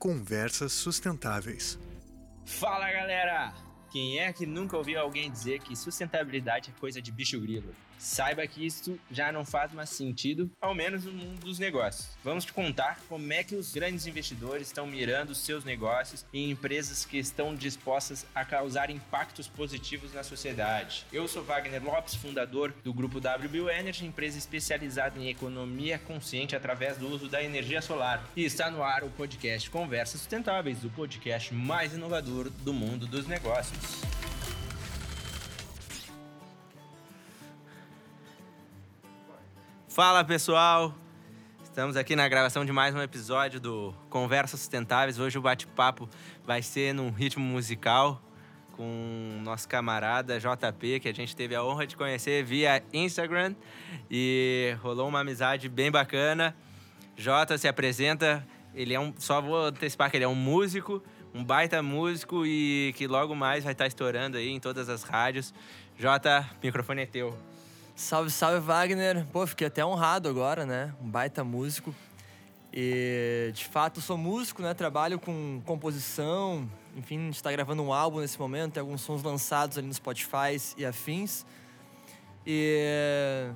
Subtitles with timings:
[0.00, 1.78] Conversas Sustentáveis.
[2.46, 3.52] Fala galera!
[3.92, 7.74] Quem é que nunca ouviu alguém dizer que sustentabilidade é coisa de bicho grilo?
[8.00, 12.08] Saiba que isso já não faz mais sentido, ao menos no mundo dos negócios.
[12.24, 17.04] Vamos te contar como é que os grandes investidores estão mirando seus negócios em empresas
[17.04, 21.04] que estão dispostas a causar impactos positivos na sociedade.
[21.12, 26.96] Eu sou Wagner Lopes, fundador do grupo WBU Energy, empresa especializada em economia consciente através
[26.96, 28.24] do uso da energia solar.
[28.34, 33.26] E está no ar o podcast Conversas Sustentáveis, o podcast mais inovador do mundo dos
[33.26, 34.00] negócios.
[40.02, 40.94] Fala pessoal,
[41.62, 45.18] estamos aqui na gravação de mais um episódio do Conversas Sustentáveis.
[45.18, 46.08] Hoje o bate-papo
[46.42, 48.18] vai ser num ritmo musical
[48.72, 53.54] com nosso camarada JP, que a gente teve a honra de conhecer via Instagram
[54.10, 56.56] e rolou uma amizade bem bacana.
[57.14, 58.42] Jota se apresenta,
[58.74, 61.02] ele é um, só vou antecipar que ele é um músico,
[61.34, 65.52] um baita músico e que logo mais vai estar estourando aí em todas as rádios.
[65.98, 67.49] Jota, microfone é teu.
[68.00, 69.26] Salve, salve, Wagner.
[69.26, 70.94] Pô, fiquei até honrado agora, né?
[71.02, 71.94] Um baita músico.
[72.72, 74.72] E, de fato, sou músico, né?
[74.72, 76.66] Trabalho com composição.
[76.96, 78.72] Enfim, a gente tá gravando um álbum nesse momento.
[78.72, 81.44] Tem alguns sons lançados ali no Spotify e afins.
[82.46, 83.50] E...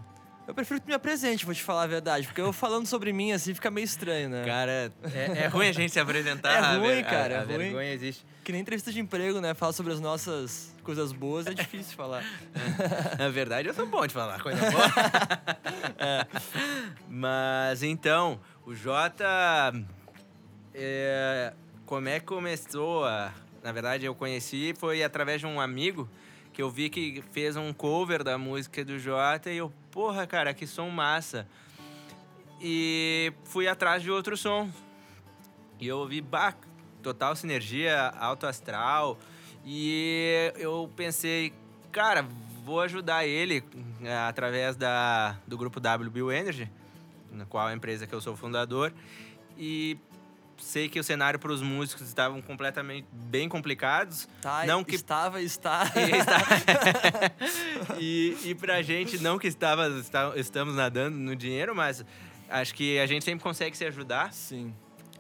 [0.46, 2.26] Eu prefiro que me apresente, vou te falar a verdade.
[2.26, 4.44] Porque eu falando sobre mim, assim, fica meio estranho, né?
[4.44, 6.52] Cara, é, é ruim a gente se apresentar.
[6.52, 7.56] É ruim, a, cara, A, a é ruim.
[7.56, 8.26] vergonha existe.
[8.44, 9.54] Que nem entrevista de emprego, né?
[9.54, 12.22] Fala sobre as nossas coisas boas, é difícil falar.
[13.18, 14.84] Na verdade, eu sou bom de falar coisa boa.
[15.96, 16.26] É.
[17.08, 19.72] Mas então, o Jota.
[20.74, 21.52] É,
[21.86, 23.04] como é que começou?
[23.04, 26.08] A, na verdade, eu conheci foi através de um amigo
[26.52, 30.52] que eu vi que fez um cover da música do Jota e eu, porra, cara,
[30.52, 31.46] que som massa.
[32.60, 34.70] E fui atrás de outro som.
[35.80, 36.54] E eu ouvi, bah,
[37.02, 39.18] total sinergia, alto astral.
[39.64, 41.52] E eu pensei,
[41.90, 42.26] cara,
[42.64, 43.64] vou ajudar ele
[44.02, 46.70] é, através da, do grupo WBU Energy,
[47.32, 48.92] na qual é a empresa que eu sou fundador.
[49.56, 49.96] E
[50.58, 54.28] sei que o cenário para os músicos estavam completamente bem complicados.
[54.40, 55.90] Tá, não que estava está.
[55.96, 57.96] e, está...
[58.00, 62.04] e, e pra gente, não que estava, está, estamos nadando no dinheiro, mas
[62.48, 64.32] acho que a gente sempre consegue se ajudar.
[64.32, 64.74] Sim.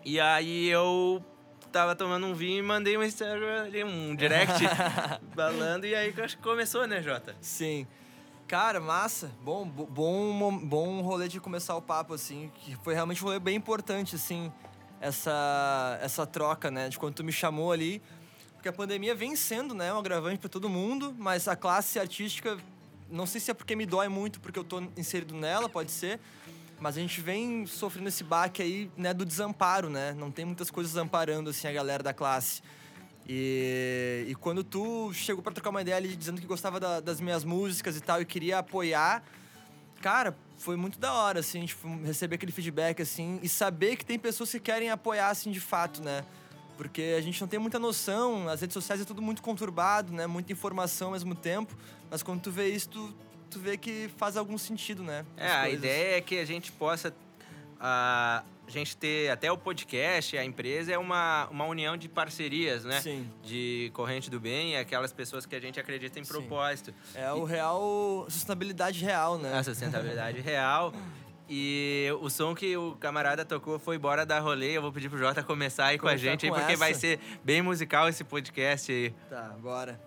[0.04, 1.24] E aí eu
[1.74, 4.52] tava tomando um vinho e mandei um Instagram ali, um direct
[5.34, 7.34] falando, e aí acho que começou, né, Jota?
[7.40, 7.84] Sim.
[8.46, 9.32] Cara, massa.
[9.42, 12.48] Bom, bo- bom, bom rolê de começar o papo, assim.
[12.54, 14.52] Que foi realmente um rolê bem importante, assim,
[15.00, 16.88] essa, essa troca, né?
[16.88, 18.00] De quando tu me chamou ali.
[18.54, 22.56] Porque a pandemia vem sendo, né, um agravante para todo mundo, mas a classe artística,
[23.10, 26.20] não sei se é porque me dói muito, porque eu tô inserido nela, pode ser.
[26.84, 30.12] Mas a gente vem sofrendo esse baque aí, né, do desamparo, né?
[30.18, 32.60] Não tem muitas coisas amparando, assim, a galera da classe.
[33.26, 37.22] E, e quando tu chegou pra trocar uma ideia ali, dizendo que gostava da- das
[37.22, 39.24] minhas músicas e tal, e queria apoiar,
[40.02, 44.18] cara, foi muito da hora, assim, tipo, receber aquele feedback, assim, e saber que tem
[44.18, 46.22] pessoas que querem apoiar, assim, de fato, né?
[46.76, 50.26] Porque a gente não tem muita noção, as redes sociais é tudo muito conturbado, né?
[50.26, 51.74] Muita informação ao mesmo tempo,
[52.10, 53.14] mas quando tu vê isso, tu,
[53.54, 55.24] tu vê que faz algum sentido, né?
[55.36, 55.78] É, as a coisas.
[55.78, 57.14] ideia é que a gente possa.
[57.80, 63.00] A gente ter até o podcast, a empresa, é uma, uma união de parcerias, né?
[63.00, 63.30] Sim.
[63.42, 66.32] De corrente do bem, aquelas pessoas que a gente acredita em Sim.
[66.32, 66.94] propósito.
[67.14, 69.52] É o real, sustentabilidade real, né?
[69.54, 70.94] A sustentabilidade real.
[71.46, 74.70] E o som que o camarada tocou foi Bora Dar Rolê.
[74.78, 76.92] Eu vou pedir pro Jota começar aí com a Começar gente, aí, com porque vai
[76.92, 77.00] essa.
[77.00, 79.10] ser bem musical esse podcast aí.
[79.28, 80.00] Tá, bora.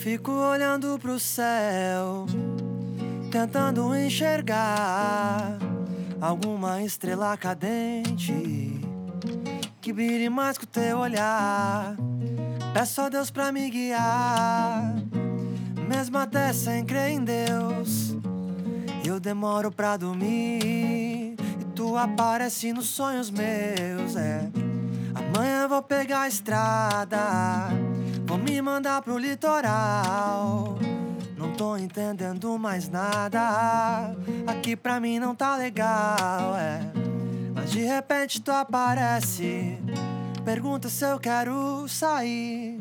[0.00, 2.24] Fico olhando pro céu,
[3.30, 5.58] tentando enxergar
[6.18, 8.80] alguma estrela cadente
[9.78, 11.96] que brilhe mais que o teu olhar.
[12.72, 14.94] Peço a Deus pra me guiar,
[15.86, 18.16] mesmo até sem crer em Deus.
[19.04, 21.36] Eu demoro pra dormir e
[21.74, 24.69] tu aparece nos sonhos meus, é.
[25.68, 27.18] Vou pegar a estrada,
[28.26, 30.78] vou me mandar pro litoral.
[31.36, 34.14] Não tô entendendo mais nada,
[34.46, 36.80] aqui pra mim não tá legal, é.
[37.54, 39.78] Mas de repente tu aparece,
[40.44, 42.80] pergunta se eu quero sair.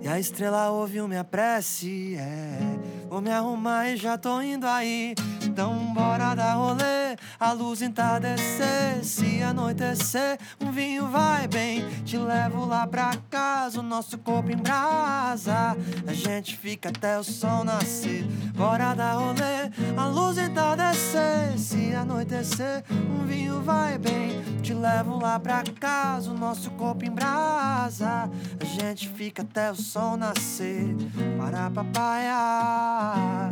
[0.00, 2.67] E a estrela ouviu minha prece, é.
[3.08, 5.14] Vou me arrumar e já tô indo aí.
[5.42, 11.84] Então bora dar rolê, a luz entardecer, se anoitecer, um vinho vai bem.
[12.04, 15.76] Te levo lá pra casa, o nosso corpo em brasa.
[16.06, 18.24] A gente fica até o sol nascer.
[18.54, 24.42] Bora dar rolê, a luz entardecer, se anoitecer, um vinho vai bem.
[24.62, 28.30] Te levo lá pra casa, o nosso corpo em brasa.
[28.60, 30.94] A gente fica até o sol nascer.
[31.38, 32.97] Para papaya.
[33.00, 33.48] Uh!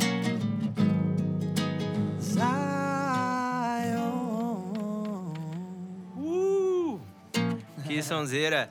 [7.85, 8.69] Que sonzeira.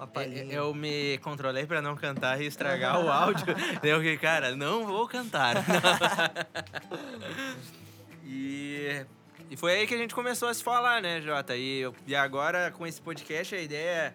[0.00, 0.44] É, palhinha.
[0.52, 3.46] Eu me controlei pra não cantar e estragar o áudio.
[3.82, 5.56] Deu que, cara, não vou cantar.
[8.24, 9.04] e,
[9.50, 11.56] e foi aí que a gente começou a se falar, né, Jota?
[11.56, 14.14] E, eu- e agora, com esse podcast, a ideia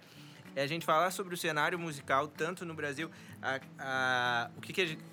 [0.55, 3.09] é a gente falar sobre o cenário musical, tanto no Brasil,
[3.41, 5.03] a, a- o que, que a gente-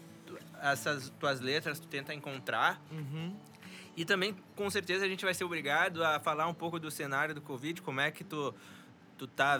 [0.62, 2.80] essas tuas letras tu tenta encontrar.
[2.90, 3.34] Uhum.
[3.96, 7.34] E também, com certeza, a gente vai ser obrigado a falar um pouco do cenário
[7.34, 8.54] do Covid, como é que tu,
[9.16, 9.58] tu tá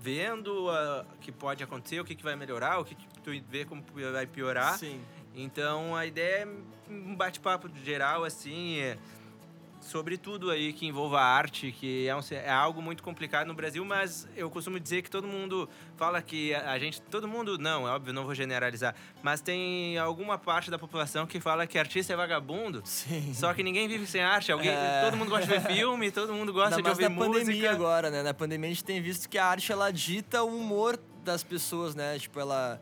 [0.00, 3.64] vendo ah, que pode acontecer, o que, que vai melhorar, o que, que tu vê
[3.64, 4.78] como vai piorar.
[4.78, 5.00] Sim.
[5.34, 6.48] Então, a ideia é
[6.90, 8.98] um bate-papo geral, assim, é,
[9.84, 13.84] sobre tudo aí que envolva arte, que é, um é algo muito complicado no Brasil,
[13.84, 17.02] mas eu costumo dizer que todo mundo fala que a, a gente...
[17.02, 21.38] Todo mundo, não, é óbvio, não vou generalizar, mas tem alguma parte da população que
[21.38, 23.34] fala que artista é vagabundo, Sim.
[23.34, 24.50] só que ninguém vive sem arte.
[24.50, 25.02] Alguém, É.
[25.04, 27.38] Todo mundo gosta de ver filme, todo mundo gosta Ainda de ouvir na música.
[27.40, 28.22] pandemia agora, né?
[28.22, 31.94] Na pandemia a gente tem visto que a arte ela dita o humor das pessoas,
[31.94, 32.18] né?
[32.18, 32.80] Tipo, ela.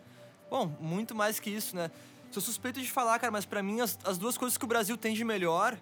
[0.48, 1.90] Bom, muito mais que isso, né?
[2.30, 4.96] Sou suspeito de falar, cara, mas pra mim as, as duas coisas que o Brasil
[4.96, 5.76] tem de melhor.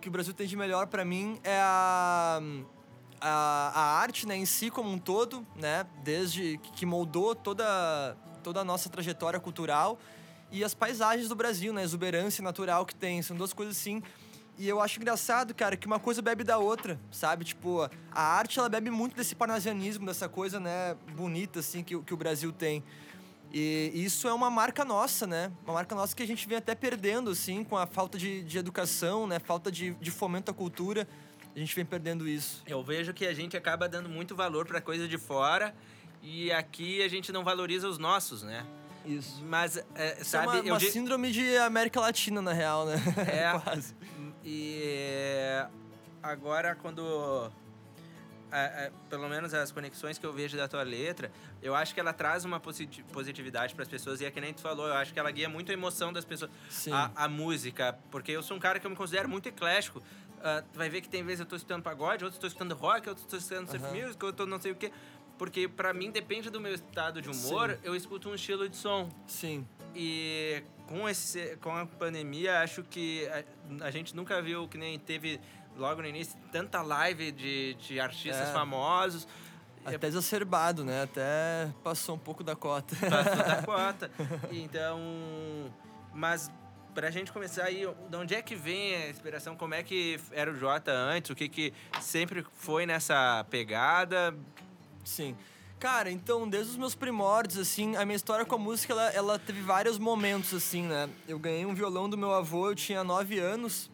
[0.00, 2.40] Que o Brasil tem de melhor pra mim é a.
[3.20, 5.84] A, a arte, né, em si como um todo, né?
[6.04, 9.98] Desde que moldou toda, toda a nossa trajetória cultural
[10.52, 11.82] e as paisagens do Brasil, né?
[11.82, 13.20] Exuberância natural que tem.
[13.20, 14.02] São duas coisas assim.
[14.58, 17.44] E eu acho engraçado, cara, que uma coisa bebe da outra, sabe?
[17.44, 22.12] Tipo, a arte, ela bebe muito desse parnasianismo, dessa coisa, né, bonita, assim, que, que
[22.12, 22.82] o Brasil tem.
[23.52, 25.50] E isso é uma marca nossa, né?
[25.64, 28.58] Uma marca nossa que a gente vem até perdendo, assim, com a falta de, de
[28.58, 29.38] educação, né?
[29.38, 31.08] Falta de, de fomento à cultura.
[31.54, 32.62] A gente vem perdendo isso.
[32.66, 35.74] Eu vejo que a gente acaba dando muito valor pra coisa de fora
[36.22, 38.66] e aqui a gente não valoriza os nossos, né?
[39.04, 39.42] Isso.
[39.44, 42.96] Mas, é, Isso sabe, é uma, eu uma síndrome de América Latina, na real, né?
[43.26, 43.58] É.
[43.64, 43.96] Quase.
[44.44, 45.64] E
[46.22, 47.50] agora quando
[48.50, 51.30] a- a- pelo menos as conexões que eu vejo da tua letra,
[51.62, 54.52] eu acho que ela traz uma posit- positividade para as pessoas e é que nem
[54.54, 56.92] tu falou, eu acho que ela guia muito a emoção das pessoas, Sim.
[56.92, 60.02] a, a música, porque eu sou um cara que eu me considero muito eclético.
[60.42, 63.08] Ah, tu vai ver que tem vezes eu tô escutando pagode, outros tô escutando rock,
[63.08, 63.94] outros tô escutando surf Aham.
[63.94, 64.92] music, outro não sei o quê.
[65.36, 67.78] Porque pra mim depende do meu estado de humor, Sim.
[67.82, 69.08] eu escuto um estilo de som.
[69.26, 69.66] Sim.
[69.94, 74.98] E com, esse, com a pandemia, acho que a, a gente nunca viu que nem
[74.98, 75.40] teve
[75.78, 78.52] logo no início tanta live de, de artistas É.
[78.52, 79.26] famosos.
[79.84, 81.02] Até exacerbado, né?
[81.04, 82.94] Até passou um pouco da cota.
[82.96, 84.10] Passou da cota.
[84.50, 85.00] Então,
[86.12, 86.50] mas
[86.94, 89.56] pra gente começar aí, de onde é que vem a inspiração?
[89.56, 91.30] Como é que era o Jota antes?
[91.30, 94.34] O que que sempre foi nessa pegada?
[95.04, 95.34] Sim.
[95.78, 99.38] Cara, então, desde os meus primórdios, assim, a minha história com a música, ela, ela
[99.38, 101.08] teve vários momentos, assim, né?
[101.28, 103.88] Eu ganhei um violão do meu avô, eu tinha nove anos.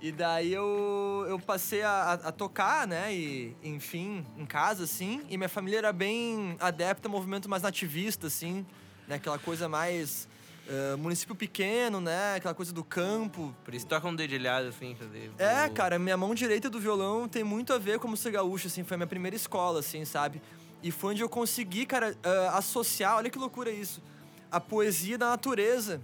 [0.00, 3.14] E daí eu, eu passei a, a- tocar, né?
[3.14, 5.22] E, enfim, em casa, assim.
[5.28, 8.64] E minha família era bem adepta a movimento mais nativista, assim.
[9.08, 9.16] Né?
[9.16, 10.28] Aquela coisa mais...
[10.68, 12.34] eh, município pequeno, né?
[12.36, 13.54] Aquela coisa do campo.
[13.64, 14.94] Por isso toca um dedilhado, assim.
[14.94, 18.66] fazer É, cara, minha mão direita do violão tem muito a ver como ser gaúcho,
[18.66, 20.42] assim, foi a minha primeira escola, assim, sabe?
[20.82, 24.02] E foi onde eu consegui, cara, ah, associar, olha que loucura isso,
[24.50, 26.00] a poesia da natureza.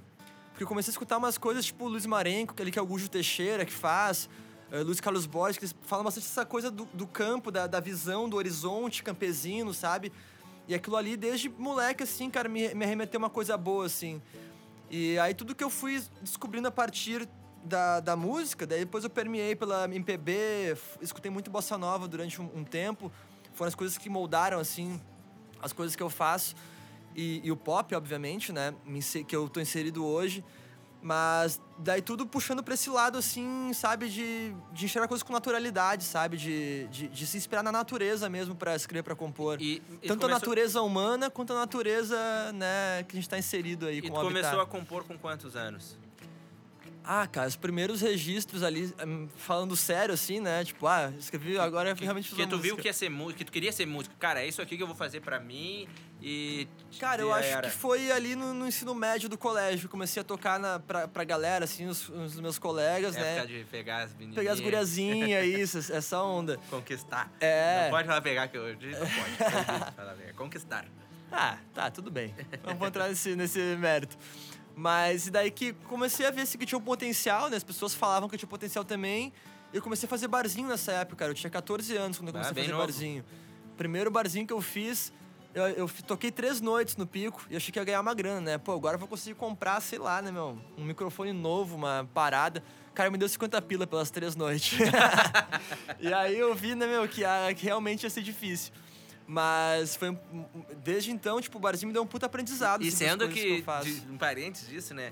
[0.62, 3.08] Porque eu comecei a escutar umas coisas tipo Luiz Marenco, aquele que é o Gujo
[3.08, 4.28] Teixeira que faz,
[4.70, 7.80] ah, Luiz Carlos Borges, que eles falam bastante dessa coisa do, do campo, da, da
[7.80, 10.12] visão, do horizonte campesino, sabe?
[10.68, 14.22] E aquilo ali, desde moleque, assim, cara, me, me arremeteu uma coisa boa, assim.
[14.88, 17.28] E aí tudo que eu fui descobrindo a partir
[17.64, 22.48] da, da música, daí depois eu permeei pela MPB, escutei muito bossa nova durante um,
[22.54, 23.10] um tempo.
[23.54, 25.00] Foram as coisas que moldaram, assim,
[25.60, 26.54] as coisas que eu faço.
[27.16, 28.74] E, e o pop, obviamente, né,
[29.26, 30.44] que eu tô inserido hoje.
[31.04, 36.04] Mas daí tudo puxando pra esse lado, assim, sabe, de, de enxergar coisas com naturalidade,
[36.04, 36.36] sabe?
[36.36, 39.60] De, de, de se inspirar na natureza mesmo pra escrever, pra compor.
[39.60, 42.16] E, e Tanto começou- a natureza humana quanto a natureza,
[42.52, 44.42] né, que a gente tá inserido aí E com o habitat.
[44.42, 45.98] começou a compor com quantos anos?
[47.04, 50.64] Ah, cara, os primeiros registros ali, hum, falando sério, assim, né?
[50.64, 52.82] Tipo, ah, escrevi agora é Que, realmente fiz que tu viu música.
[52.82, 54.14] que ia ser músico, que tu queria ser músico.
[54.18, 55.88] Cara, é isso aqui que eu vou fazer pra mim
[56.20, 56.68] e.
[57.00, 57.62] Cara, eu acho era.
[57.62, 59.88] que foi ali no, no ensino médio do colégio.
[59.88, 63.46] Comecei a tocar na, pra, pra galera, assim, os, os meus colegas, Época né?
[63.46, 64.36] de pegar as menininhas.
[64.36, 65.44] Pegar as guriazinhas,
[65.74, 66.56] isso, essa onda.
[66.70, 67.32] Conquistar.
[67.40, 67.84] É.
[67.84, 69.92] Não pode falar pegar, que hoje não pode.
[69.96, 70.34] falar pegar.
[70.34, 70.86] Conquistar.
[71.32, 72.34] Ah, tá, tudo bem.
[72.62, 74.16] Não vou entrar nesse, nesse mérito.
[74.74, 77.56] Mas e daí que comecei a ver assim, que tinha um potencial, né?
[77.56, 79.32] As pessoas falavam que eu tinha potencial também.
[79.72, 81.30] Eu comecei a fazer barzinho nessa época, cara.
[81.30, 82.84] Eu tinha 14 anos quando eu Ah, comecei a fazer novo.
[82.86, 83.24] barzinho.
[83.76, 85.12] Primeiro barzinho que eu fiz,
[85.54, 88.58] eu, eu toquei três noites no pico e achei que ia ganhar uma grana, né?
[88.58, 90.58] Pô, agora eu vou conseguir comprar, sei lá, né, meu?
[90.76, 92.62] Um microfone novo, uma parada.
[92.94, 94.78] Cara me deu 50 pila pelas três noites.
[96.00, 98.72] e aí eu vi, né, meu, que, a- que realmente ia ser difícil.
[99.32, 100.46] Mas foi um-
[100.84, 102.82] desde então, tipo, o barzinho me deu um puta aprendizado.
[102.84, 103.88] E assim, sendo que, faço.
[103.88, 105.10] de, um parênteses disso, né?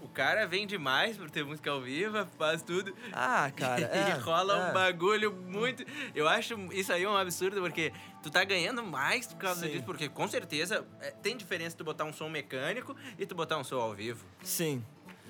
[0.00, 2.94] O cara vem demais por ter música ao vivo, faz tudo.
[3.12, 4.70] Ah, cara, e é, rola é.
[4.70, 5.84] um bagulho muito.
[6.14, 9.72] Eu acho isso aí um absurdo, porque tu tá ganhando mais por causa Sim.
[9.72, 13.58] disso, porque com certeza é, tem diferença tu botar um som mecânico e tu botar
[13.58, 14.24] um som ao vivo.
[14.42, 14.82] Sim.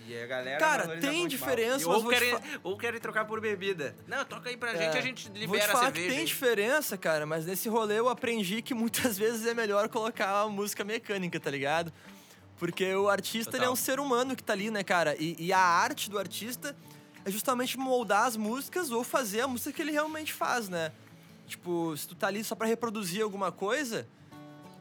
[0.06, 0.58] E a galera.
[0.58, 3.96] Cara, tem diferença, Ou querem, fa- ou querem trocar por bebida.
[4.06, 6.08] Não, toca aí pra É, gente, a gente Vou te libera a falar cerveja.
[6.08, 10.42] que tem diferença, cara, mas nesse rolê eu aprendi que muitas vezes é melhor colocar
[10.42, 11.92] a música mecânica, tá ligado?
[12.58, 15.16] Porque o artista ele é um ser humano que tá ali, né, cara?
[15.18, 16.76] E, e a arte do artista
[17.25, 20.92] é justamente moldar as músicas ou fazer a música que ele realmente faz, né?
[21.46, 24.06] Tipo, se tu tá ali só pra reproduzir alguma coisa,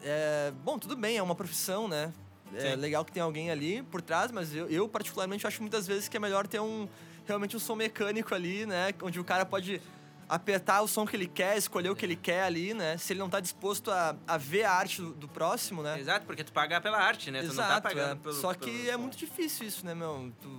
[0.03, 0.51] é...
[0.63, 2.13] bom, tudo bem, é uma profissão, né?
[2.55, 2.75] É Sim.
[2.75, 6.17] legal que tem alguém ali por trás, mas eu, eu particularmente acho muitas vezes que
[6.17, 6.87] é melhor ter um
[7.25, 8.93] realmente um som mecânico ali, né?
[9.01, 9.81] Onde o cara pode
[10.27, 12.97] apertar o som que ele quer, escolher o que ele quer ali, né?
[12.97, 15.99] Se ele não tá disposto a, a ver a arte do, do próximo, né?
[15.99, 17.41] Exato, porque tu paga pela arte, né?
[17.41, 18.15] tu não tá Exato, pagando é.
[18.15, 18.35] pelo.
[18.35, 20.31] Só que pelo é muito difícil isso, né, meu?
[20.41, 20.49] Tu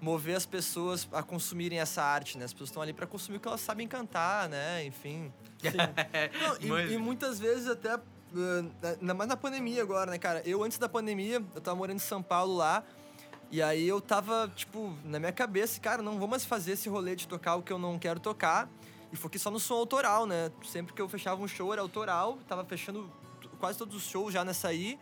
[0.00, 2.44] mover as pessoas a consumirem essa arte, né?
[2.44, 4.84] As pessoas estão ali pra consumir o que elas sabem cantar, né?
[4.84, 5.32] Enfim.
[6.62, 7.98] Não, e- e, muitas vezes até.
[9.00, 10.42] Ainda mais na pandemia agora, né, cara?
[10.44, 12.84] Eu, antes da pandemia, eu tava morando em São Paulo lá.
[13.50, 17.16] E aí eu tava, tipo, na minha cabeça, cara, não vou mais fazer esse rolê
[17.16, 18.68] de tocar o que eu não quero tocar.
[19.10, 20.52] E foquei só no som autoral, né?
[20.64, 23.10] Sempre que eu fechava um show era autoral, tava fechando
[23.58, 24.98] quase todos os shows já nessa aí.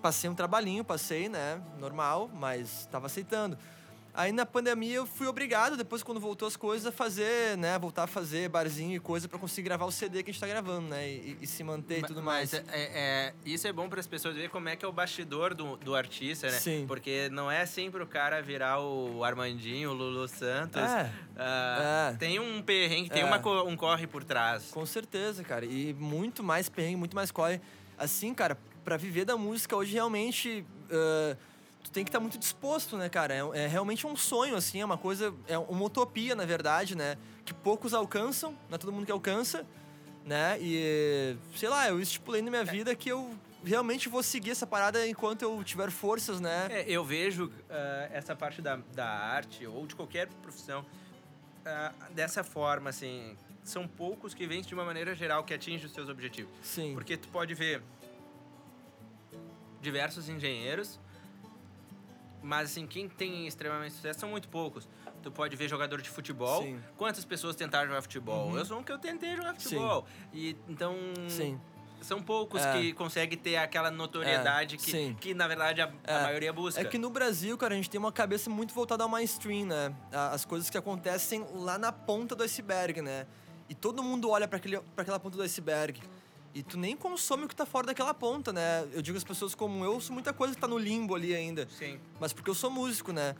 [0.00, 1.60] Passei um trabalhinho, passei, né?
[1.78, 3.58] Normal, mas tava aceitando.
[4.14, 7.78] Aí na pandemia eu fui obrigado, depois quando voltou as coisas, a fazer, né?
[7.78, 10.46] Voltar a fazer barzinho e coisa pra conseguir gravar o CD que a gente tá
[10.46, 11.08] gravando, né?
[11.08, 12.54] E, e se manter e tudo mas mais.
[12.54, 15.54] é- é- isso é bom para as pessoas verem como é que é o bastidor
[15.54, 16.58] do, do artista, né?
[16.58, 16.84] Sim.
[16.86, 20.82] Porque não é sempre o cara virar o Armandinho, o Lulu Santos.
[20.82, 22.16] É, Ah, É.
[22.18, 23.24] Tem um perrengue, tem É.
[23.24, 24.64] uma um corre por trás.
[24.70, 25.64] com certeza, cara.
[25.64, 27.60] E muito mais perrengue, muito mais corre.
[27.96, 30.66] Assim, cara, pra viver da música hoje realmente.
[30.90, 31.34] ah,
[31.82, 33.34] tu tem que estar muito disposto, né, cara?
[33.34, 35.34] É, é realmente um sonho, assim, é uma coisa.
[35.46, 37.16] É uma utopia, na verdade, né?
[37.44, 39.66] Que poucos alcançam, não é todo mundo que alcança,
[40.24, 40.58] né?
[40.60, 43.34] E, sei lá, eu estipulei na minha vida que eu
[43.64, 46.68] realmente vou seguir essa parada enquanto eu tiver forças, né?
[46.70, 50.84] É, eu vejo ah, essa parte da, da arte ou de qualquer profissão
[51.64, 53.36] ah, dessa forma, assim.
[53.62, 56.52] São poucos que vencem de uma maneira geral que atingem os seus objetivos.
[56.62, 56.94] Sim.
[56.94, 57.80] Porque tu pode ver
[59.80, 60.98] diversos engenheiros,
[62.42, 64.88] mas assim, quem tem extremamente sucesso são muito poucos.
[65.22, 66.62] Tu pode ver jogador de futebol.
[66.62, 66.80] Sim.
[66.96, 68.48] Quantas pessoas tentaram jogar futebol?
[68.48, 68.58] Uhum.
[68.58, 70.04] Eu sou um que eu tentei jogar futebol.
[70.32, 70.96] E então
[71.28, 71.60] Sim.
[72.00, 72.72] são poucos É.
[72.72, 75.16] que conseguem ter aquela notoriedade É, que, sim.
[75.20, 76.22] que na verdade a, a É.
[76.24, 76.80] maioria busca.
[76.80, 79.94] É que no Brasil, cara, a gente tem uma cabeça muito voltada ao mainstream, né?
[80.12, 83.26] A- As coisas que acontecem lá na ponta do iceberg, né?
[83.68, 84.58] E todo mundo olha para
[84.96, 86.02] aquela ponta do iceberg.
[86.54, 88.86] E tu nem consome o que tá fora daquela ponta, né?
[88.92, 91.66] Eu digo as pessoas como eu, sou muita coisa que tá no limbo ali ainda.
[91.78, 91.98] Sim.
[92.20, 93.34] Mas porque eu sou músico, né?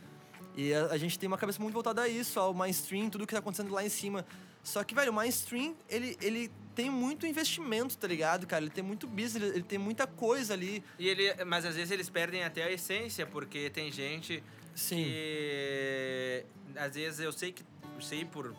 [0.55, 3.33] E a, a gente tem uma cabeça muito voltada a isso, ao mainstream, tudo que
[3.33, 4.25] tá acontecendo lá em cima.
[4.63, 8.63] Só que, velho, o mainstream, ele, ele tem muito investimento, tá ligado, cara?
[8.63, 10.83] Ele tem muito business, ele, ele tem muita coisa ali.
[10.97, 14.43] E ele, mas às vezes eles perdem até a essência, porque tem gente
[14.73, 15.03] Sim.
[15.03, 17.63] que às vezes eu sei que
[18.01, 18.55] sei por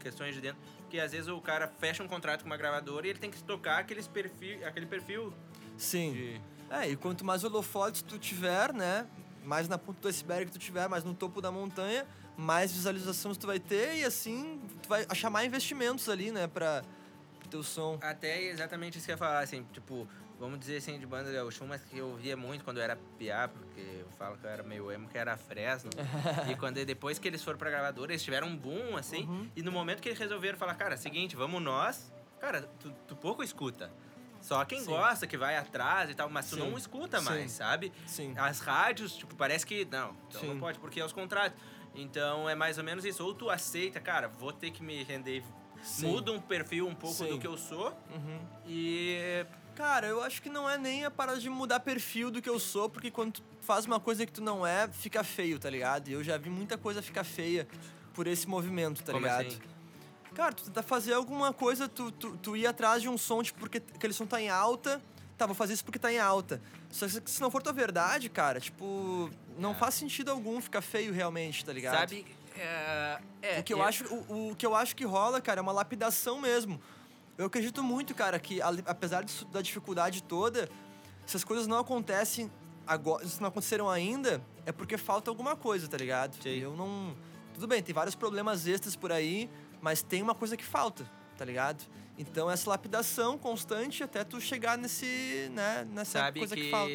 [0.00, 3.10] questões de dentro que às vezes o cara fecha um contrato com uma gravadora e
[3.10, 5.32] ele tem que tocar aqueles perfil, aquele perfil
[5.76, 6.12] Sim.
[6.12, 6.40] de
[6.70, 9.06] É, e quanto mais holofotes tu tiver, né?
[9.44, 13.46] Mais na ponta do iceberg tu tiver, mais no topo da montanha, mais visualizações tu
[13.46, 16.46] vai ter e assim tu vai achar mais investimentos ali, né?
[16.46, 16.82] Pra
[17.48, 17.98] teu som.
[18.02, 20.06] até exatamente isso que eu ia falar, assim, tipo,
[20.38, 23.48] vamos dizer assim, de banda gaúcha, mas que eu via muito quando eu era piá,
[23.48, 25.90] porque eu falo que eu era meio emo, que era Fresno.
[26.50, 29.50] e quando depois que eles foram pra gravadora, eles tiveram um boom, assim, Uhum.
[29.56, 33.42] e no momento que eles resolveram falar, cara, seguinte, vamos nós, cara, tu, tu pouco
[33.42, 33.90] escuta.
[34.40, 34.86] Só quem Sim.
[34.86, 36.70] gosta, que vai atrás e tal, mas tu Sim.
[36.70, 37.24] não escuta Sim.
[37.24, 37.92] mais, sabe?
[38.06, 38.34] Sim.
[38.36, 40.60] As rádios, tipo, parece que não, então não Sim.
[40.60, 41.58] pode, porque é os contratos.
[41.94, 43.24] Então é mais ou menos isso.
[43.24, 45.42] Ou tu aceita, cara, vou ter que me render.
[45.82, 46.06] Sim.
[46.06, 47.30] Muda um perfil um pouco Sim.
[47.30, 48.38] do que eu sou Uhum.
[48.66, 49.44] e.
[49.78, 52.58] Cara, eu acho que não é nem a parada de mudar perfil do que eu
[52.58, 56.08] sou, porque quando tu faz uma coisa que tu não é, fica feio, tá ligado?
[56.08, 57.68] E eu já vi muita coisa ficar feia
[58.12, 59.46] por esse movimento, tá Como ligado?
[59.46, 59.60] assim?
[60.34, 63.60] Cara, tu tentar fazer alguma coisa, tu, tu, tu ir atrás de um som, tipo,
[63.60, 65.00] porque aquele som tá em alta,
[65.36, 66.60] tá, vou fazer isso porque tá em alta.
[66.90, 69.74] Só que se não for tua verdade, cara, tipo, não É.
[69.74, 71.98] faz sentido algum, ficar feio realmente, tá ligado?
[71.98, 72.26] Sabe?
[72.56, 75.62] É, é, O que eu acho, o, o que eu acho que rola, cara, é
[75.62, 76.80] uma lapidação mesmo.
[77.38, 80.68] Eu acredito muito, cara, que apesar disso- da dificuldade toda,
[81.24, 82.50] se as coisas não acontecem
[82.84, 86.34] agora, se não aconteceram ainda, é porque falta alguma coisa, tá ligado?
[86.42, 86.50] Sim.
[86.58, 87.16] Eu não,
[87.54, 89.48] tudo bem, tem vários problemas extras por aí,
[89.80, 91.84] mas tem uma coisa que falta, tá ligado?
[92.18, 96.92] Então essa lapidação constante até tu chegar nesse, né, nessa Sabe coisa que, que, falta.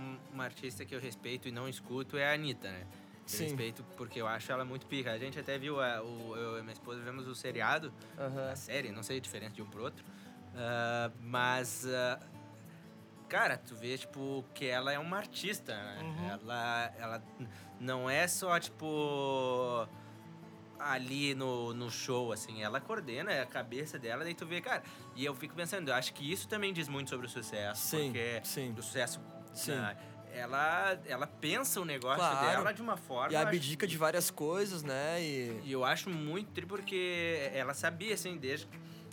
[0.00, 2.86] um- uma artista que eu respeito e não escuto é a Anitta, né?
[3.26, 3.44] Sim.
[3.44, 5.10] respeito porque eu acho ela muito pica.
[5.10, 8.50] A gente até viu, a, o, eu e minha esposa vemos o seriado, Aham.
[8.50, 10.04] a série, não sei a diferença de um pro outro.
[10.54, 12.18] Ah, mas, ah,
[13.28, 15.98] cara, tu vê, tipo, que ela é uma artista, né?
[16.02, 16.30] Uhum.
[16.30, 17.22] Ela, ela
[17.78, 19.86] não é só, tipo,
[20.78, 22.62] ali no, no show, assim.
[22.62, 24.82] Ela coordena a cabeça dela, daí tu vê, cara.
[25.14, 27.82] E eu fico pensando, eu acho que isso também diz muito sobre o sucesso.
[27.88, 28.74] Sim, Porque sim.
[28.76, 29.20] o sucesso...
[29.52, 29.72] Sim.
[30.36, 32.46] Ela, ela pensa o negócio Claro.
[32.46, 33.32] dela de uma forma...
[33.32, 35.20] E eu acho- abdica de várias coisas, né?
[35.22, 38.68] E e eu acho muito tri porque ela sabia, assim, desde.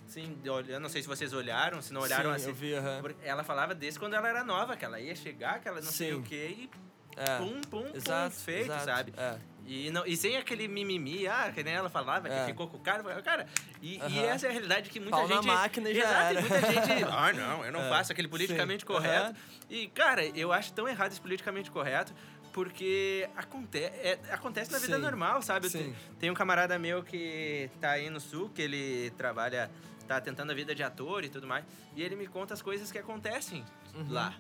[0.08, 2.48] Assim, eu não sei se vocês olharam, se não olharam Sim, assim.
[2.50, 5.68] eu vi, porque Ela falava desde quando ela era nova, que ela ia chegar, que
[5.68, 6.20] ela não sei Sim.
[6.20, 6.70] o quê, e
[7.18, 7.38] É.
[7.38, 9.13] pum, pum, Exato, pum, feito, exato, sabe?
[9.18, 9.38] É.
[9.65, 12.39] E, não, e sem aquele mimimi, ah, que nem ela falava, É.
[12.41, 13.01] que ficou com o cara.
[13.22, 13.48] Cara,
[13.82, 14.25] e, e Aham.
[14.25, 15.48] essa é a realidade que muita Pau na gente.
[15.48, 16.01] máquina e já
[16.32, 17.03] Exato, e muita gente.
[17.10, 17.89] Ah, não, eu não É.
[17.89, 18.88] faço aquele politicamente Sim.
[18.88, 19.25] correto.
[19.32, 19.36] Aham.
[19.70, 22.13] E, cara, eu acho tão errado esse politicamente correto.
[22.51, 25.01] Porque aconte é, acontece na vida Sim.
[25.01, 25.67] normal, sabe?
[25.72, 25.91] Sim.
[25.91, 29.72] te- Tem um camarada meu que tá aí no sul, que ele trabalha,
[30.08, 31.65] tá tentando a vida de ator e tudo mais.
[31.96, 33.65] E ele me conta as coisas que acontecem
[33.96, 34.05] Uhum.
[34.12, 34.36] lá.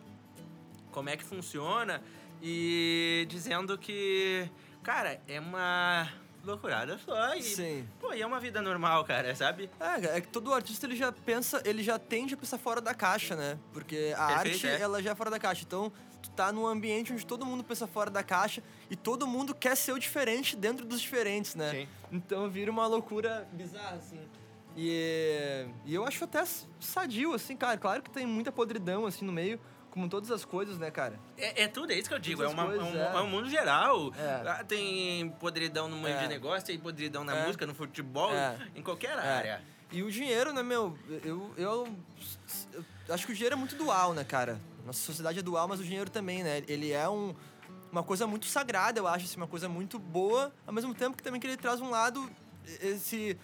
[0.91, 2.03] Como é que funciona.
[2.39, 4.47] E dizendo que,
[4.83, 6.09] cara, é uma
[6.43, 7.33] loucurada só.
[7.35, 7.87] E, Sim.
[7.99, 9.69] Pô, e é uma vida normal, cara, sabe?
[9.79, 12.93] É, é que todo artista ele já pensa, ele já tende a pensar fora da
[12.93, 13.57] caixa, né?
[13.71, 14.81] Porque a Perfeito, arte, é.
[14.81, 15.63] ela já é fora da caixa.
[15.65, 15.91] Então,
[16.21, 19.75] tu tá num ambiente onde todo mundo pensa fora da caixa e todo mundo quer
[19.75, 21.71] ser o diferente dentro dos diferentes, né?
[21.71, 21.87] Sim.
[22.11, 24.19] Então vira uma loucura bizarra, assim.
[24.75, 26.43] E, e eu acho até
[26.79, 27.77] sadio, assim, cara.
[27.77, 29.59] Claro que tem muita podridão, assim, no meio,
[29.93, 31.19] como todas as coisas, né, cara?
[31.37, 32.41] É, é tudo, é isso que eu digo.
[32.41, 33.15] É, uma, é, um, coisas, é.
[33.15, 34.11] é um mundo geral.
[34.17, 34.49] É.
[34.49, 38.31] Ah, Tem podridão no meio de negócio, tem podridão na música, no futebol,
[38.75, 39.61] em qualquer área.
[39.91, 40.97] E o dinheiro, né, meu?
[41.23, 41.87] Eu, eu,
[43.07, 44.59] eu acho que o dinheiro é muito dual, né, cara?
[44.83, 46.63] Nossa sociedade é dual, mas o dinheiro também, né?
[46.67, 47.35] Ele é um,
[47.91, 51.21] uma coisa muito sagrada, eu acho, assim, uma coisa muito boa, ao mesmo tempo que
[51.21, 52.27] também que ele traz um lado,
[52.81, 53.37] esse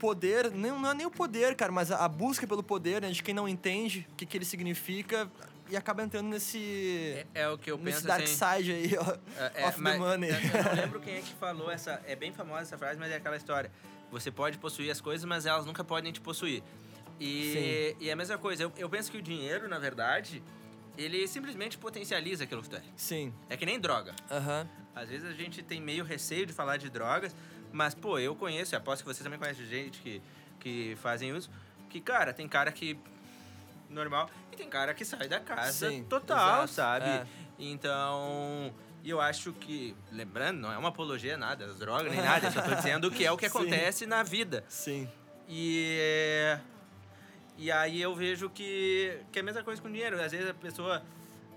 [0.00, 3.10] poder, não, não é nem o poder, cara, mas a, a busca pelo poder, né,
[3.10, 5.30] de quem não entende o que, que ele significa
[5.70, 8.58] e acaba entrando nesse, É, é o que eu nesse penso dark assim.
[8.62, 10.30] side aí, ó, É, é, off mas the money.
[10.30, 12.02] Eu, não lembro quem é que falou essa.
[12.06, 13.70] É bem famosa essa frase, mas é aquela história.
[14.10, 16.62] Você pode possuir as coisas, mas elas nunca podem te possuir.
[17.18, 18.62] E, e é a mesma coisa.
[18.64, 20.42] Eu, eu penso que o dinheiro, na verdade,
[20.96, 22.82] ele simplesmente potencializa aquilo que tu é.
[22.96, 24.14] Sim, É que nem droga.
[24.30, 27.34] aham, Às vezes a gente tem meio receio de falar de drogas,
[27.72, 30.20] mas, pô, eu conheço, e aposto que você também conhece gente que,
[30.58, 31.48] que fazem uso,
[31.88, 32.98] que, cara, tem cara que.
[33.88, 34.28] normal,
[34.60, 37.06] tem cara que sai da casa Sim, total, exato, sabe?
[37.06, 37.26] é.
[37.58, 38.72] Então.
[39.02, 42.52] E eu acho que, lembrando, não é uma apologia nada, das drogas nem nada, eu
[42.52, 43.58] só tô dizendo que é o que Sim.
[43.58, 44.62] acontece na vida.
[44.68, 45.08] sim,
[45.48, 46.58] E,
[47.56, 50.20] e aí eu vejo que, que é a mesma coisa com dinheiro.
[50.20, 51.02] Às vezes a pessoa.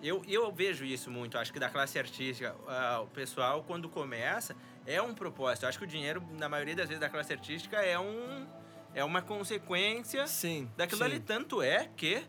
[0.01, 2.55] Eu, eu vejo isso muito, acho que da classe artística.
[3.01, 5.63] o pessoal, quando começa, é um propósito.
[5.63, 8.45] Eu acho que o dinheiro, na maioria das vezes, da classe artística é, um,
[8.93, 10.69] é uma consequência sim.
[10.77, 11.05] daquilo sim.
[11.05, 11.19] ali.
[11.19, 12.23] Tanto é que.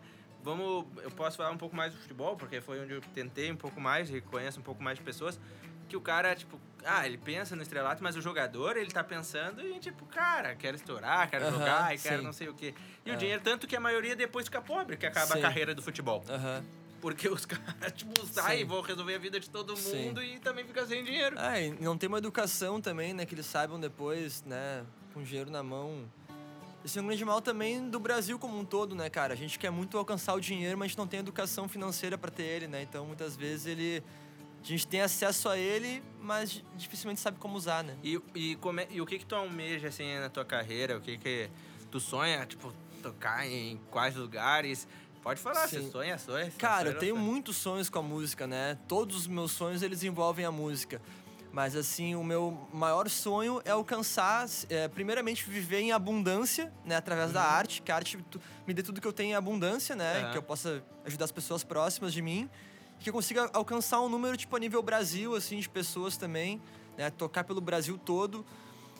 [0.45, 3.57] Vamos, eu posso falar um pouco mais do futebol, porque foi onde eu tentei um
[3.57, 5.41] pouco mais e conheço um pouco mais de pessoas.
[5.89, 9.63] Que o cara, tipo, ah, ele pensa no estrelato, mas o jogador, ele tá pensando
[9.63, 12.25] em, tipo, cara, quero estourar, quero Aham, jogar, e quero sim.
[12.25, 12.75] não sei o quê.
[13.07, 13.15] E É.
[13.15, 15.39] o dinheiro, tanto que a maioria depois fica pobre, que acaba Sim.
[15.39, 16.23] a carreira do futebol.
[16.29, 16.63] Aham.
[17.01, 18.65] Porque os caras, tipo, saem, Sim.
[18.67, 20.09] vão resolver a vida de todo Sim.
[20.09, 21.37] mundo e também fica sem dinheiro.
[21.39, 23.25] Ah, e não tem uma educação também, né?
[23.25, 24.85] Que eles saibam depois, né?
[25.15, 26.05] Com dinheiro na mão.
[26.85, 29.33] Esse é um grande mal também do Brasil como um todo, né, cara?
[29.33, 32.31] A gente quer muito alcançar o dinheiro, mas a gente não tem educação financeira para
[32.31, 32.83] ter ele, né?
[32.83, 34.03] Então, muitas vezes, ele...
[34.62, 37.97] A gente tem acesso a ele, mas dificilmente sabe como usar, né?
[38.03, 40.97] E, e, como é- e o que que tu almeja, assim, na tua carreira?
[40.97, 41.51] O que que
[41.90, 44.87] tu sonha, tipo, tocar em quais lugares?
[45.23, 45.83] Pode falar, Sim.
[45.83, 46.51] você sonha, sonha.
[46.59, 47.27] Cara, eu sonha, tenho sonha.
[47.27, 48.79] muitos sonhos com a música, né?
[48.88, 51.01] Todos os meus sonhos, eles envolvem a música.
[51.55, 56.97] Mas, assim, o meu maior sonho é alcançar, é, primeiramente, viver em abundância, né?
[56.97, 57.81] Através da arte.
[57.81, 58.19] Que a arte
[58.67, 60.19] me dê tudo que eu tenho em abundância, né?
[60.19, 60.33] Aham.
[60.33, 62.51] Que eu possa ajudar as pessoas próximas de mim.
[62.99, 66.61] Que eu consiga alcançar um número, tipo, a nível Brasil, assim, de pessoas também.
[66.99, 67.09] Né?
[67.11, 68.45] Tocar pelo Brasil todo.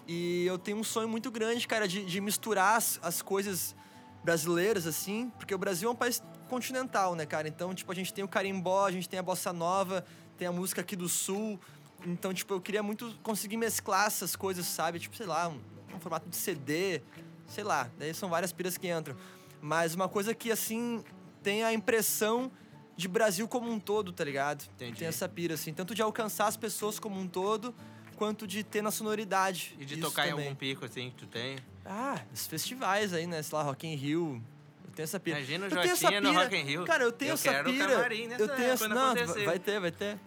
[0.07, 3.75] E eu tenho um sonho muito grande, cara, de, de misturar as, as coisas
[4.23, 7.49] brasileiras, assim, porque o Brasil é um país continental, né, cara?
[7.49, 10.05] Então, tipo, a gente tem o carimbó, a gente tem a bossa nova,
[10.39, 11.59] tem a música aqui do sul.
[12.07, 14.99] Então, tipo, eu queria muito conseguir mesclar essas coisas, sabe?
[14.99, 15.61] Tipo, sei lá, um,
[15.95, 17.01] um formato de CD,
[17.47, 17.91] sei lá.
[17.99, 19.17] Daí são várias piras que entram.
[19.61, 21.03] Mas uma coisa que, assim,
[21.43, 22.51] tem a impressão
[22.97, 24.65] de Brasil como um todo, tá ligado?
[24.75, 24.99] Entendi.
[24.99, 27.75] Tem essa pira, assim, tanto de alcançar as pessoas como um todo,
[28.17, 29.75] quanto de ter na sonoridade.
[29.81, 30.45] E de tocar em também.
[30.47, 31.57] algum pico, assim, que tu tem.
[31.85, 33.43] Ah, os festivais aí, né?
[33.43, 34.43] Sei lá, Rock in Rio.
[34.87, 35.39] Eu tenho essa pira.
[35.39, 36.33] Imagina o Jotinha no.
[36.35, 36.85] Rock in Rio.
[36.85, 37.89] Cara, eu tenho Eu essa quero pira.
[37.89, 38.89] camarim nessa- eu tenho essa...
[38.89, 39.45] Não, acontecer.
[39.45, 40.19] vai ter, vai ter.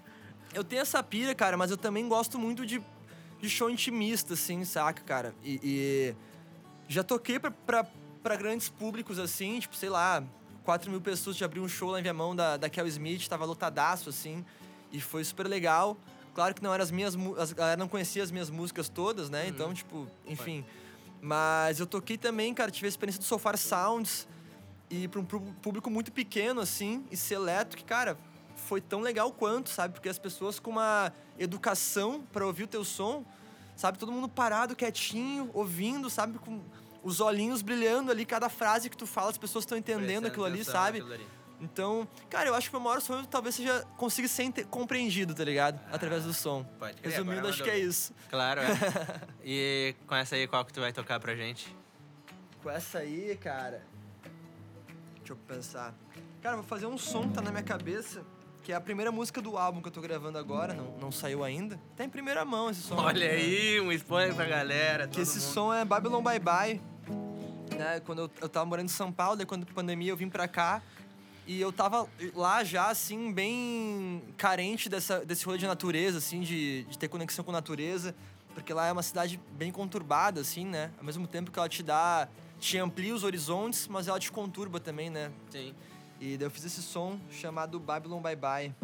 [0.57, 2.81] Eu tenho essa pira, cara, mas eu também gosto muito de,
[3.39, 5.35] de show intimista, assim, saca, cara?
[5.43, 6.15] E, e
[6.87, 7.85] já toquei pra, pra,
[8.23, 10.23] pra grandes públicos, assim, tipo, sei lá,
[10.63, 13.45] 4 mil pessoas de abrir um show lá em Viamão da, da Kel Smith, tava
[13.45, 14.43] lotadaço, assim,
[14.91, 15.95] e foi super legal.
[16.33, 17.15] Claro que não eram as minhas...
[17.37, 19.47] As, a galera não conhecia as minhas músicas todas, né?
[19.47, 20.65] Então, tipo, enfim...
[21.19, 24.27] Mas eu toquei também, cara, tive a experiência do Sofar Sounds
[24.89, 28.17] e para um público muito pequeno, assim, e seleto, que, cara,
[28.57, 29.93] foi tão legal quanto, sabe?
[29.93, 33.23] Porque as pessoas com uma educação para ouvir o teu som,
[33.75, 33.97] sabe?
[33.97, 36.37] Todo mundo parado, quietinho, ouvindo, sabe?
[36.39, 36.61] Com
[37.03, 40.45] os olhinhos brilhando ali, cada frase que tu fala, as pessoas estão entendendo Prestando aquilo
[40.45, 41.01] ali, sabe?
[41.01, 41.25] ali.
[41.59, 45.43] Então, cara, eu acho que o meu maior sonho talvez seja conseguir ser compreendido, tá
[45.43, 45.79] ligado?
[45.91, 46.63] Através do som.
[46.77, 48.13] Pode crer, Resumindo, agora acho que é isso.
[48.29, 48.67] Claro, é.
[49.43, 51.75] E com essa aí, qual que tu vai tocar pra gente?
[52.61, 53.83] Com essa aí, cara.
[55.17, 55.95] Deixa eu pensar.
[56.41, 58.23] Cara, eu vou fazer um som que tá na minha cabeça,
[58.67, 61.41] que é a primeira música do álbum que eu tô gravando agora, não, não saiu
[61.41, 61.79] ainda.
[61.95, 62.97] Tá em primeira mão esse som.
[62.97, 65.07] Olha aí, um spoiler pra galera.
[65.07, 65.53] Que esse mundo.
[65.53, 66.81] som é Babylon Bye Bye.
[67.77, 68.01] Né?
[68.01, 70.49] Quando eu, eu tava morando em São Paulo, daí quando a pandemia eu vim pra
[70.49, 70.81] cá.
[71.45, 76.83] E eu tava lá já, assim, bem carente dessa, desse rolê de natureza, assim, de,
[76.89, 78.13] de ter conexão com a natureza.
[78.53, 80.91] Porque lá é uma cidade bem conturbada, assim, né?
[80.97, 82.27] Ao mesmo tempo que ela te dá...
[82.59, 85.31] Te amplia os horizontes, mas ela te conturba também, né?
[85.51, 85.73] Sim.
[86.19, 88.75] E eu fiz esse som chamado Babylon Bye Bye.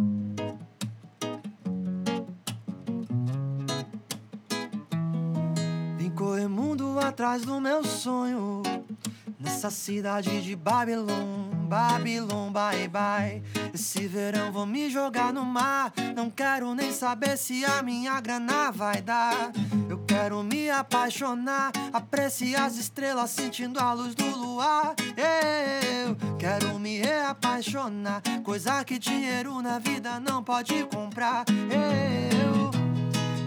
[5.98, 8.62] Vim correr mundo atrás do meu sonho
[9.43, 13.41] Nessa cidade de Babylon, Babylon, bye bye
[13.73, 15.91] Esse verão vou me jogar no mar.
[16.15, 19.51] Não quero nem saber se a minha grana vai dar.
[19.89, 24.93] Eu quero me apaixonar Apreciar as estrelas sentindo a luz do luar.
[25.17, 31.43] Eu quero me reapaixonar Coisa que dinheiro na vida não pode comprar.
[31.49, 32.69] Eu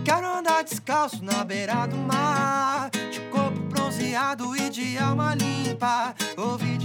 [0.05, 6.13] Quero andar descalço na beira do mar De corpo bronzeado e de alma limpa.
[6.37, 6.76] Ouvir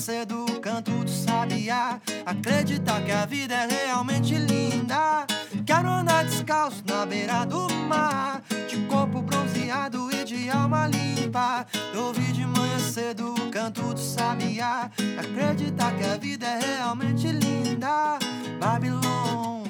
[0.00, 2.00] de manhã cedo o canto do sabiá.
[2.24, 5.26] Acreditar que a vida é realmente linda.
[5.66, 8.42] Quero andar descalço na beira do mar.
[8.68, 11.66] De corpo bronzeado e de alma limpa.
[11.94, 14.90] Ouvir de manhã cedo o canto do sabiá.
[15.18, 18.18] Acreditar que a vida é realmente linda.
[18.58, 19.64] Babylon,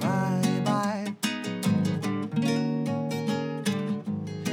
[0.00, 1.14] bye bye.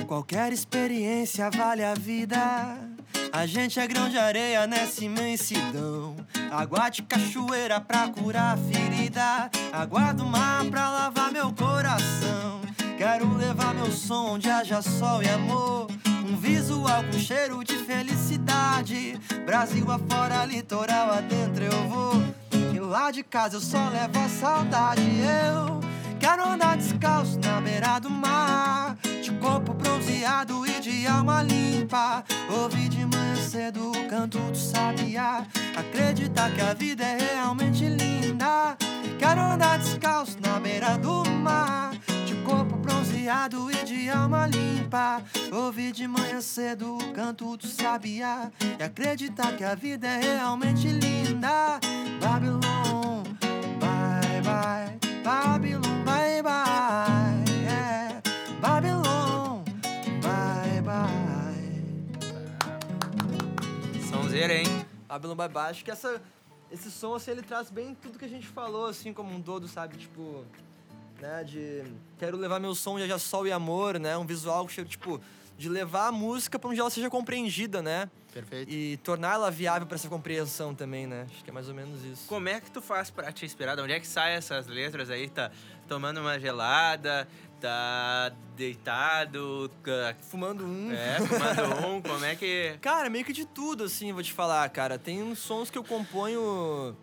[0.05, 2.96] Qualquer experiência vale a vida.
[3.31, 6.15] A gente é grão de areia nessa imensidão.
[6.51, 9.49] Água de cachoeira pra curar a ferida.
[9.71, 12.61] Água do mar pra lavar meu coração.
[12.97, 15.87] Quero levar meu som onde haja sol e amor.
[16.27, 19.19] Um visual com cheiro de felicidade.
[19.45, 22.13] Brasil afora, litoral adentro eu vou.
[22.73, 25.01] E lá de casa eu só levo a saudade.
[25.01, 25.86] Eu
[26.33, 28.97] andar descalço na beira do mar.
[29.21, 32.23] De corpo bronzeado e de alma limpa.
[32.49, 35.45] Ouvir de manhã cedo o canto do sabiá.
[35.75, 38.77] Acreditar que a vida é realmente linda.
[39.17, 41.91] Quero andar descalço na beira do mar.
[42.25, 45.21] De corpo bronzeado e de alma limpa.
[45.51, 48.51] Ouvir de manhã cedo o canto do sabiá.
[48.79, 51.79] E acreditar que a vida é realmente linda.
[52.21, 52.76] Babylon,
[65.17, 65.71] Babylon Bye.
[65.71, 66.21] Acho que essa,
[66.71, 69.67] esse som, assim, ele traz bem tudo que a gente falou, assim, como um todo,
[69.67, 69.97] sabe?
[69.97, 70.45] Tipo,
[71.19, 71.83] né, de...
[72.19, 74.17] Quero levar meu som de já sol e amor, né?
[74.17, 75.19] Um visual cheio, tipo...
[75.57, 78.09] de levar a música para onde ela seja compreendida, né?
[78.31, 78.71] Perfeito.
[78.71, 81.25] E tornar ela viável para essa compreensão também, né?
[81.31, 82.27] Acho que é mais ou menos isso.
[82.27, 83.73] Como é que tu faz pra te inspirar?
[83.73, 85.27] De onde é que saem essas letras aí?
[85.27, 85.49] Tá
[85.87, 87.27] tomando uma gelada,
[87.59, 89.71] tá deitado,
[90.21, 90.91] Fumando um.
[90.91, 92.77] é, fumando um, como é que...
[92.81, 94.97] Cara, meio que de tudo, assim, vou te falar, cara.
[94.97, 96.95] Tem uns sons que eu componho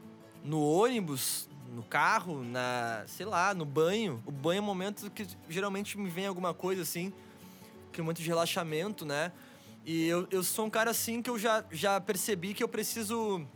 [0.45, 4.23] no ônibus, no carro, na, sei lá, no banho.
[4.27, 7.13] O banho é um momento que geralmente me vem alguma coisa, assim,
[7.93, 9.33] que é um momento de relaxamento, né?
[9.85, 13.47] E eu, eu sou um cara, assim, que eu já, já percebi que eu preciso...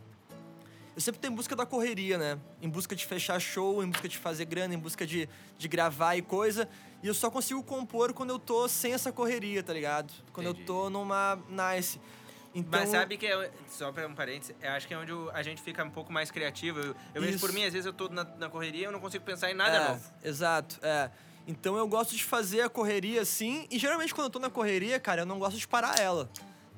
[0.99, 2.41] Eu sempre tô em busca da correria, né?
[2.61, 6.17] Em busca de fechar show, em busca de fazer grana, em busca de, de gravar
[6.17, 6.69] e coisa.
[7.05, 10.13] E eu só consigo compor quando eu tô sem essa correria, tá ligado?
[10.33, 10.63] Quando Entendi.
[10.63, 12.01] eu tô numa nice.
[12.53, 15.41] Então, Mas sabe que, é, só pra um parênteses, eu acho que é onde a
[15.41, 16.81] gente fica um pouco mais criativo.
[16.81, 18.99] Eu, eu vejo por mim, às vezes eu tô na, na correria e eu não
[18.99, 20.05] consigo pensar em nada é, novo.
[20.25, 21.13] Exato, é.
[21.47, 24.99] Então eu gosto de fazer a correria assim, e geralmente quando eu tô na correria,
[24.99, 26.29] cara, eu não gosto de parar ela,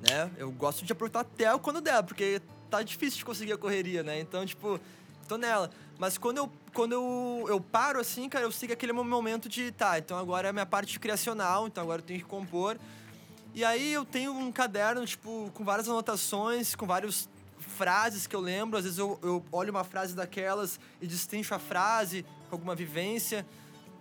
[0.00, 0.30] né?
[0.36, 4.20] Eu gosto de aproveitar até quando der, porque tá difícil de conseguir a correria, né?
[4.20, 4.80] Então, tipo,
[5.28, 5.70] tô nela.
[5.98, 9.98] Mas quando eu, quando eu, eu paro assim, cara, eu sigo aquele momento de, tá,
[9.98, 12.78] então agora é a minha parte criacional, então agora eu tenho que compor.
[13.54, 18.40] E aí eu tenho um caderno, tipo, com várias anotações, com várias frases que eu
[18.40, 18.78] lembro.
[18.78, 23.44] Às vezes eu, eu olho uma frase daquelas e destrincho a frase com alguma vivência.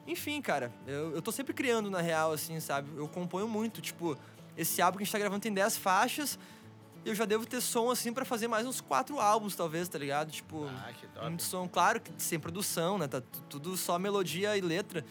[0.07, 2.89] Enfim, cara, eu, eu tô sempre criando na real, assim, sabe?
[2.95, 4.17] Eu componho muito, tipo,
[4.59, 6.37] esse álbum que a gente tá gravando tem 10 faixas.
[7.05, 10.31] Eu já devo ter som, assim, pra fazer mais uns quatro álbuns, talvez, tá ligado?
[10.31, 11.25] Tipo, Ah, que top.
[11.27, 13.07] muito som, claro que sem produção, né?
[13.07, 15.05] Tá tu- tudo só melodia e letra.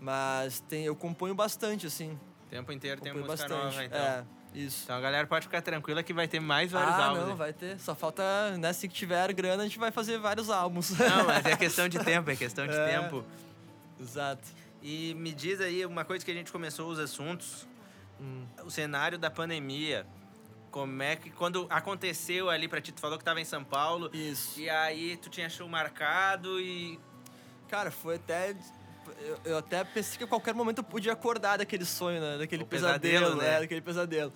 [0.00, 2.18] Mas tem, eu componho bastante, assim.
[2.46, 3.50] O tempo inteiro tem música bastante.
[3.52, 3.98] nova, então.
[3.98, 4.82] É, isso.
[4.84, 7.22] Então a galera pode ficar tranquila que vai ter mais vários ah, álbuns.
[7.24, 7.36] não, aí.
[7.36, 7.78] vai ter.
[7.78, 8.72] Só falta, né?
[8.72, 10.90] Se tiver grana, a gente vai fazer vários álbuns.
[10.90, 12.98] Não, mas é questão de tempo, é questão de É.
[13.00, 13.24] tempo.
[14.00, 14.42] Exato.
[14.82, 17.66] E me diz aí uma coisa que a gente começou os assuntos,
[18.20, 18.44] Hum.
[18.64, 20.06] o cenário da pandemia.
[20.70, 24.10] Como é que quando aconteceu ali pra ti, tu falou que tava em São Paulo,
[24.12, 24.60] Isso.
[24.60, 27.00] e aí tu tinha show marcado e
[27.68, 28.56] Cara, foi até.
[29.20, 32.38] Eu, eu até pensei que a qualquer momento eu podia acordar daquele sonho, né?
[32.38, 33.52] Daquele pesadelo, pesadelo, né?
[33.52, 33.60] né?
[33.60, 34.32] Daquele pesadelo.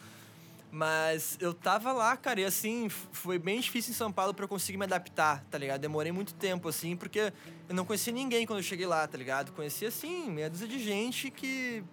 [0.70, 4.48] Mas eu tava lá, cara, e assim, foi bem difícil em São Paulo pra eu
[4.48, 5.82] conseguir me adaptar, tá ligado?
[5.82, 7.30] Demorei muito tempo, assim, porque
[7.68, 9.52] eu não conhecia ninguém quando eu cheguei lá, tá ligado?
[9.52, 11.84] Conhecia, assim, meia dúzia de gente que.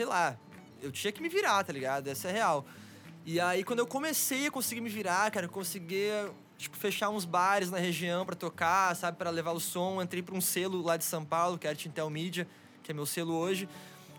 [0.00, 0.34] Sei lá,
[0.80, 2.08] eu tinha que me virar, tá ligado?
[2.08, 2.64] Essa é real.
[3.26, 7.26] E aí, quando eu comecei a conseguir me virar, cara, eu conseguia, tipo, fechar uns
[7.26, 9.18] bares na região pra tocar, sabe?
[9.18, 10.00] Pra levar o som.
[10.00, 12.48] Entrei pra um selo lá de São Paulo, que é a Art Intel Media,
[12.82, 13.68] que é meu selo hoje.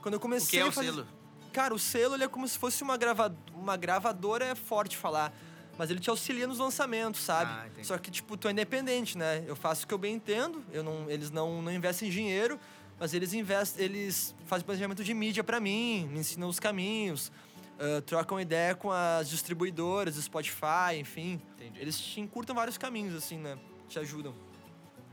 [0.04, 0.92] Quando eu o comecei que é o fazer...
[0.92, 1.08] selo?
[1.52, 3.36] Cara, o selo ele é como se fosse uma, grava...
[3.56, 5.34] uma gravadora, é forte falar.
[5.80, 7.50] Mas ele te auxilia nos lançamentos, sabe?
[7.52, 7.84] Ah.
[7.84, 9.44] Só que, tipo, tu é independente, né?
[9.48, 12.60] Eu faço o que eu bem entendo, eu não, eles não, não investem em dinheiro,
[13.02, 17.32] mas eles investem, eles fazem planejamento de mídia pra mim, me ensinam os caminhos,
[17.80, 21.42] ah, trocam ideia com as distribuidoras, Spotify, enfim.
[21.56, 21.80] Entendi.
[21.80, 23.58] Eles te encurtam vários caminhos, assim, né?
[23.90, 24.36] Te ajudam.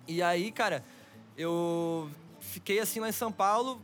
[0.07, 0.85] E aí, cara,
[1.35, 3.81] eu fiquei assim lá em São Paulo.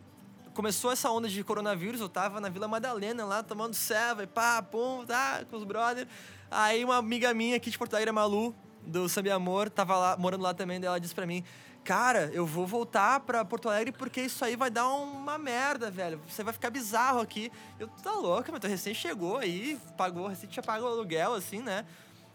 [0.52, 4.62] Começou essa onda de coronavírus, eu tava na Vila Madalena lá, tomando ceva e pá,
[4.62, 6.08] pum, tá, com os brothers.
[6.50, 8.54] Aí uma amiga minha aqui de Porto Alegre, Malu,
[8.86, 11.42] do Samba e Amor, tava lá, morando lá também, daí ela disse pra mim,
[11.84, 16.20] cara, eu vou voltar pra Porto Alegre porque isso aí vai dar uma merda, velho.
[16.26, 17.52] Você vai ficar bizarro aqui.
[17.78, 21.60] Eu, tá louca, mas tu recém chegou aí, pagou, recém tinha pago o aluguel, assim,
[21.60, 21.84] né?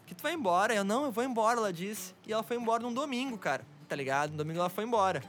[0.10, 0.74] que tu vai embora.
[0.74, 2.16] Eu, não, eu vou embora, ela disse.
[2.26, 4.32] E ela foi embora num domingo, cara, tá ligado?
[4.32, 5.24] No domingo ela foi embora.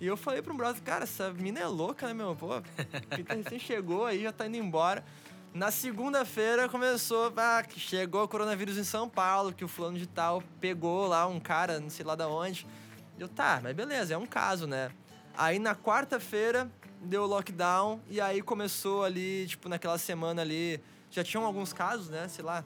[0.00, 2.34] E eu falei pro brother, cara, essa mina é louca, né, meu?
[2.34, 5.04] Pô, tá recém chegou aí, já tá indo embora.
[5.52, 10.42] Na segunda-feira começou, ah, chegou o coronavírus em São Paulo, que o fulano de tal
[10.62, 12.66] pegou lá um cara, não sei lá da onde.
[13.22, 14.90] Eu, tá, mas beleza, é um caso, né?
[15.36, 16.68] Aí na quarta-feira
[17.00, 22.26] deu lockdown e aí começou ali, tipo, naquela semana ali, já tinham alguns casos, né?
[22.26, 22.64] Sei lá,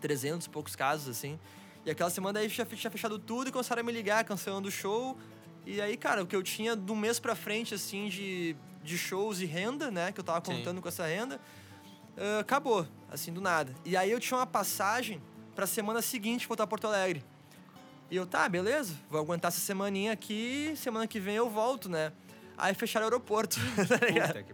[0.00, 1.38] 300 e poucos casos, assim.
[1.86, 4.70] E aquela semana aí já tinha fechado tudo e começaram a me ligar, cancelando o
[4.70, 5.16] show.
[5.64, 9.40] E aí, cara, o que eu tinha do mês pra frente, assim, de, de shows
[9.40, 10.10] e renda, né?
[10.10, 10.56] Que eu tava Sim.
[10.56, 11.40] contando com essa renda,
[12.16, 13.72] ah, acabou, assim, do nada.
[13.84, 15.22] E aí eu tinha uma passagem
[15.54, 17.24] pra semana seguinte voltar a Porto Alegre.
[18.10, 22.12] E eu, tá, beleza, vou aguentar essa semaninha aqui, semana que vem eu volto, né?
[22.56, 24.44] Aí fecharam o aeroporto, tá ligado?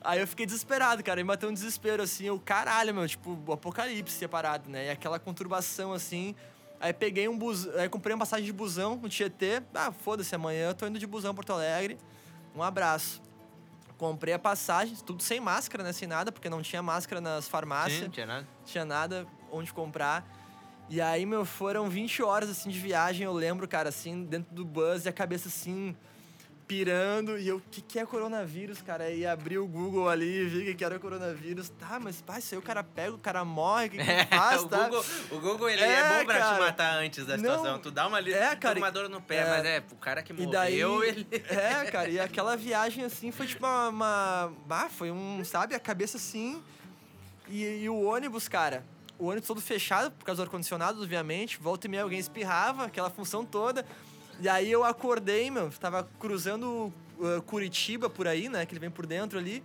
[0.00, 1.20] Aí eu fiquei desesperado, cara.
[1.22, 2.24] Me bateu um desespero, assim.
[2.24, 4.86] Eu, caralho, meu, tipo, o apocalipse separado, né?
[4.86, 6.34] E aquela conturbação, assim.
[6.80, 7.68] Aí peguei um bus...
[7.74, 9.62] Aí comprei uma passagem de busão no Tietê.
[9.74, 11.98] Ah, foda-se, amanhã eu tô indo de busão Porto Alegre.
[12.54, 13.20] Um abraço.
[13.96, 15.92] Comprei a passagem, tudo sem máscara, né?
[15.92, 18.48] Sem nada, porque não tinha máscara nas farmácias Sim, não tinha nada.
[18.64, 20.24] tinha nada onde comprar.
[20.90, 24.64] E aí, meu, foram 20 horas, assim, de viagem, eu lembro, cara, assim, dentro do
[24.64, 25.94] bus e a cabeça, assim,
[26.66, 27.38] pirando.
[27.38, 29.10] E eu, o que, que é coronavírus, cara?
[29.10, 31.70] E abri o Google ali, vi que que era coronavírus.
[31.70, 34.04] Tá, mas pá, isso aí o cara pega, o cara morre, o que, que
[34.36, 34.84] faz, o, tá?
[34.84, 36.58] Google, o Google, ele é, É, bom pra te cara.
[36.58, 37.78] matar antes da Não, situação.
[37.78, 38.32] Tu dá uma, li...
[38.32, 39.44] é, cara, uma dor no pé, é.
[39.48, 41.26] mas é, o cara que E morreu, daí, ele...
[41.48, 45.80] é, cara, e aquela viagem assim foi tipo uma, uma ah, foi um, sabe, a
[45.80, 46.62] cabeça assim,
[47.48, 48.84] e, e o ônibus, cara,
[49.18, 53.10] o ônibus todo fechado, por causa do ar-condicionado, obviamente, volta e meia alguém espirrava, aquela
[53.10, 53.84] função toda,
[54.40, 58.90] e aí eu acordei, meu, tava cruzando uh, Curitiba por aí, né, que ele vem
[58.90, 59.62] por dentro ali,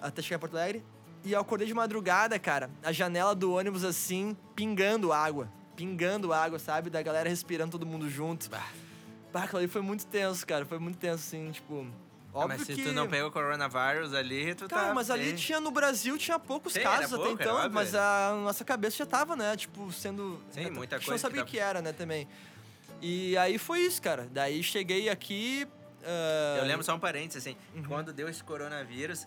[0.00, 0.82] até chegar em Porto Alegre,
[1.24, 6.58] e eu acordei de madrugada, cara, a janela do ônibus assim, pingando água, pingando água,
[6.58, 8.50] sabe, da galera respirando todo mundo junto.
[8.50, 8.66] Bah.
[9.54, 10.66] Ali foi muito tenso, cara.
[10.66, 11.86] Foi muito tenso, assim, tipo.
[12.34, 12.82] Óbvio mas se que...
[12.82, 16.72] tu não pegou coronavírus ali, tu Cara, tá mas ali tinha no Brasil, tinha poucos
[16.72, 17.72] Sim, casos era até pouco, então, óbvio.
[17.72, 19.54] mas a nossa cabeça já tava, né?
[19.56, 20.40] Tipo, sendo.
[20.50, 22.26] Sim, né, muita a gente coisa não que sabia o tava- que era, né, também.
[23.02, 24.28] E aí foi isso, cara.
[24.30, 25.66] Daí cheguei aqui.
[26.04, 27.82] ah, Eu lembro só um parênteses, assim, Uhum.
[27.84, 29.26] quando deu esse coronavírus,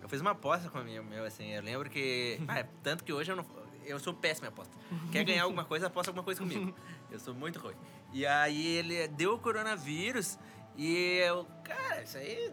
[0.00, 2.38] eu fiz uma aposta com o meu, assim, eu lembro que...
[2.48, 3.44] Ah, tanto que hoje eu não...
[3.84, 4.72] Eu sou péssimo em aposta.
[5.12, 6.74] Quer ganhar alguma coisa, aposta alguma coisa comigo.
[7.10, 7.76] Eu sou muito ruim.
[8.12, 10.36] E aí ele deu o coronavírus
[10.76, 11.46] e eu...
[11.64, 12.52] Cara, isso aí...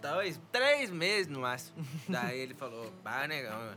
[0.00, 1.82] Dois, três meses no máximo.
[2.08, 3.74] Daí ele falou, bah, negão,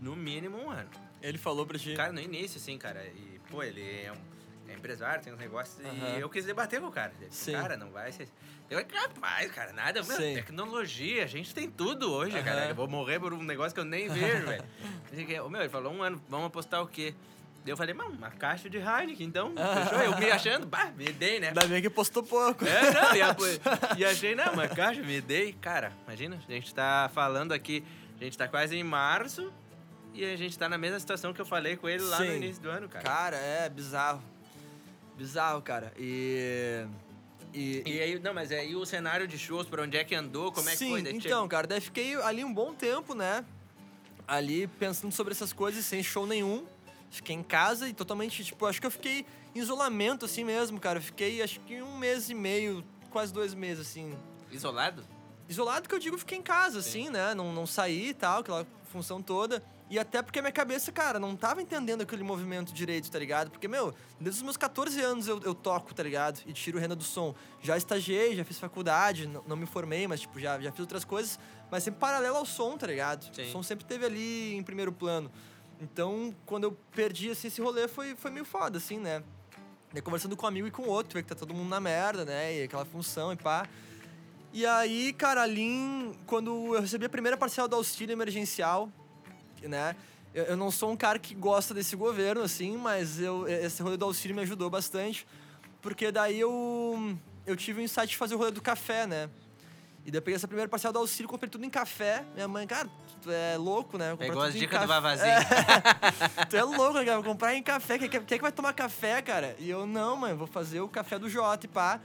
[0.00, 0.88] no mínimo um ano.
[1.20, 1.94] Ele falou pra ti.
[1.94, 3.04] Cara, no início, assim, cara.
[3.06, 4.16] E, pô, ele é um
[4.68, 5.78] é empresário, tem uns negócios.
[5.80, 7.12] E eu quis debater com o cara.
[7.20, 7.52] Ele Sim.
[7.52, 8.28] Cara, não vai ser.
[8.68, 10.02] Eu capaz, cara, nada.
[10.02, 12.68] Meu, tecnologia, a gente tem tudo hoje, cara.
[12.68, 14.64] Eu vou morrer por um negócio que eu nem vejo, velho.
[15.10, 17.14] Eu fiquei, "Ô, Meu, ele falou um ano, vamos apostar o quê?
[17.68, 19.52] Daí eu falei, mano, uma caixa de Heineken, então,
[19.84, 20.02] fechou?
[20.02, 21.48] Eu me achando, bah, me dei, né?
[21.48, 22.64] Ainda bem que postou pouco.
[22.64, 23.36] É, não, e, a-
[23.98, 25.52] e achei, não, uma caixa, me dei.
[25.52, 27.84] Cara, imagina, a gente tá falando aqui,
[28.18, 29.52] a gente tá quase em março
[30.14, 32.36] e a gente tá na mesma situação que eu falei com ele lá no Sim.
[32.36, 33.04] início do ano, cara.
[33.04, 34.22] Cara, é bizarro.
[35.14, 35.92] Bizarro, cara.
[35.98, 36.86] E.
[37.52, 40.50] E, E aí, não, mas aí o cenário de shows, pra onde é que andou,
[40.52, 41.02] como é que Sim, foi?
[41.02, 43.44] Daí então, cara, daí fiquei ali um bom tempo, né?
[44.26, 46.66] Ali pensando sobre essas coisas sem show nenhum.
[47.10, 50.98] Fiquei em casa e totalmente, tipo, acho que eu fiquei em isolamento assim mesmo, cara.
[50.98, 54.16] Eu fiquei acho que um mês e meio, quase dois meses, assim.
[54.50, 55.04] Isolado?
[55.48, 56.88] Isolado que eu digo, fiquei em casa, Sim.
[56.88, 57.34] assim, né?
[57.34, 59.62] Não, não saí e tal, aquela função toda.
[59.90, 63.50] E até porque a minha cabeça, cara, não tava entendendo aquele movimento direito, tá ligado?
[63.50, 66.40] Porque, meu, desde os meus 14 anos eu, eu toco, tá ligado?
[66.46, 67.34] E tiro renda do som.
[67.62, 71.06] Já estagiei, já fiz faculdade, não, não me formei, mas, tipo, já, já fiz outras
[71.06, 71.38] coisas.
[71.70, 73.34] Mas sempre paralelo ao som, tá ligado?
[73.34, 73.44] Sim.
[73.44, 75.30] O som sempre teve ali em primeiro plano.
[75.80, 79.22] Então, quando eu perdi, assim, esse rolê, foi, foi meio foda, assim, né?
[79.94, 82.24] E conversando com um amigo e com outro, vê que tá todo mundo na merda,
[82.24, 82.58] né?
[82.58, 83.66] E aquela função e pá.
[84.52, 88.90] E aí, cara, ali, quando eu recebi a primeira parcela do auxílio emergencial,
[89.62, 89.94] né?
[90.34, 93.96] Eu, eu não sou um cara que gosta desse governo, assim, mas eu, esse rolê
[93.96, 95.26] do auxílio me ajudou bastante.
[95.80, 99.30] Porque daí eu, eu tive o insight de fazer o rolê do café, né?
[100.04, 102.24] E daí eu peguei essa primeira parcela do auxílio, comprei tudo em café.
[102.34, 102.88] Minha mãe, cara,
[103.22, 104.16] tu é louco, né?
[104.16, 104.86] Pegou as dicas do.
[104.86, 105.28] Vavazinho.
[105.28, 107.16] É, tu é louco, né, cara?
[107.16, 107.98] Vou comprar em café.
[107.98, 109.56] Quem, é que vai tomar café, cara?
[109.58, 112.00] E eu, não, mãe, vou fazer o café do Jota e pá.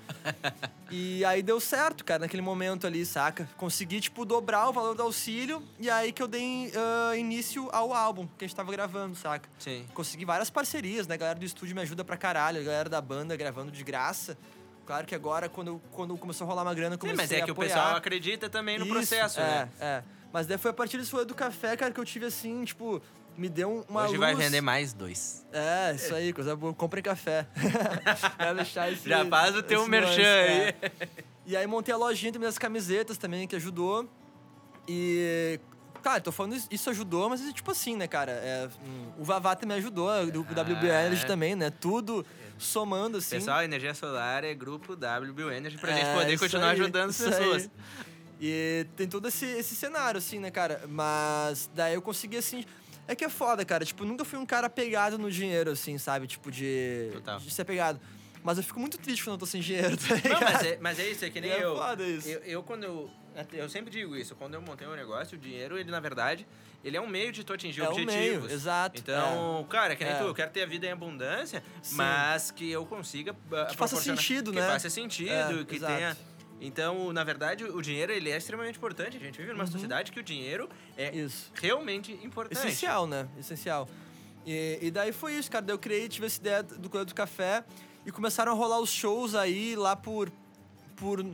[0.91, 3.49] E aí deu certo, cara, naquele momento ali, saca?
[3.57, 5.63] Consegui, tipo, dobrar o valor do auxílio.
[5.79, 9.49] E aí que eu dei ah, início ao álbum que a gente tava gravando, saca?
[9.57, 9.85] Sim.
[9.93, 11.15] Consegui várias parcerias, né?
[11.15, 12.61] A galera do estúdio me ajuda pra caralho.
[12.61, 14.37] A galera da banda gravando de graça.
[14.85, 17.45] Claro que agora, quando, quando começou a rolar uma grana, eu Sim, comecei mas é
[17.45, 19.69] que o pessoal acredita também no Isso, processo, é, né?
[19.79, 22.65] É, Mas daí foi a partir desse rolê do café, cara, que eu tive assim,
[22.65, 22.99] tipo,
[23.37, 24.19] me deu um- uma Hoje luz.
[24.19, 25.45] vai vender mais dois.
[25.53, 26.73] É, isso aí, coisa boa.
[26.73, 27.47] Comprem café.
[28.37, 30.51] vai deixar esse, Já faz o teu merchan aí.
[30.59, 30.75] é.
[31.45, 34.09] E aí montei a lojinha também das camisetas também, que ajudou.
[34.87, 35.59] E.
[36.01, 38.31] Cara, tô falando isso- isso ajudou, mas tipo assim, né, cara?
[38.33, 41.27] É, hum, o Vavá também ajudou, do WB Ah, Energy é.
[41.27, 41.69] também, né?
[41.69, 42.25] Tudo
[42.57, 43.37] somando, assim.
[43.37, 47.09] Pessoal, Energia Solar é grupo WB Energy pra gente É, poder isso continuar aí, ajudando
[47.11, 47.69] as isso aí.
[48.45, 50.83] E tem todo esse, esse cenário, assim, né, cara?
[50.89, 52.65] Mas daí eu consegui, assim.
[53.07, 53.85] É que é foda, cara.
[53.85, 56.27] Tipo, nunca fui um cara apegado no dinheiro, assim, sabe?
[56.27, 57.39] Tipo, de, Total.
[57.39, 58.01] de ser apegado.
[58.43, 60.43] Mas eu fico muito triste quando eu tô sem dinheiro, tá Não, ligado?
[60.43, 61.77] mas é, mas é isso, é que nem É eu.
[61.77, 62.27] foda isso.
[62.27, 62.39] eu.
[62.43, 63.09] Eu, quando eu.
[63.53, 66.45] Eu sempre digo isso, quando eu montei um negócio, o dinheiro, ele, na verdade,
[66.83, 68.15] ele é um meio de tu atingir É um objetivos.
[68.47, 70.17] meio, exato, Então, cara, que nem É.
[70.17, 71.95] tu, eu quero ter a vida em abundância, Sim.
[71.95, 73.31] mas que eu consiga.
[73.31, 74.67] uh, Que faça sentido, que né?
[74.67, 75.93] faça sentido, É, que exato.
[75.95, 76.17] tenha.
[76.61, 79.17] Então, na verdade, o dinheiro ele é extremamente importante.
[79.17, 81.25] A gente vive numa sociedade que o dinheiro é Uhum.
[81.25, 81.51] Isso.
[81.53, 82.57] realmente importante.
[82.57, 83.27] Essencial, né?
[83.37, 83.87] Essencial.
[84.45, 85.65] E, e daí foi isso, cara.
[85.65, 87.63] Daí eu criei, tive essa ideia do Coelho do Café
[88.05, 90.31] e começaram a rolar os shows aí lá por.
[90.95, 91.25] por.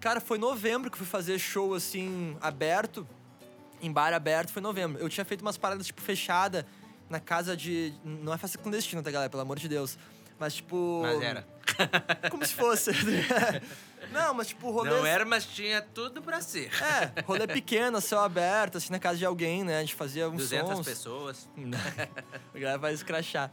[0.00, 3.06] Cara, foi novembro que eu fui fazer show assim, aberto,
[3.80, 5.00] em bar aberto, foi novembro.
[5.00, 6.66] Eu tinha feito umas paradas, tipo, fechada
[7.08, 7.92] na casa de.
[8.04, 9.30] Não é festa clandestina, tá, galera?
[9.30, 9.98] Pelo amor de Deus.
[10.38, 11.00] Mas, tipo.
[11.02, 11.46] Mas era.
[12.30, 12.90] como se fosse.
[14.10, 14.90] Não, mas tipo, rolê.
[14.90, 16.70] Não era, mas tinha tudo pra ser.
[16.82, 19.78] É, rolê pequeno, céu aberto, assim, na casa de alguém, né?
[19.78, 20.86] A gente fazia uns 200 sons.
[20.86, 21.48] pessoas.
[22.54, 23.50] a galera vai escrachar.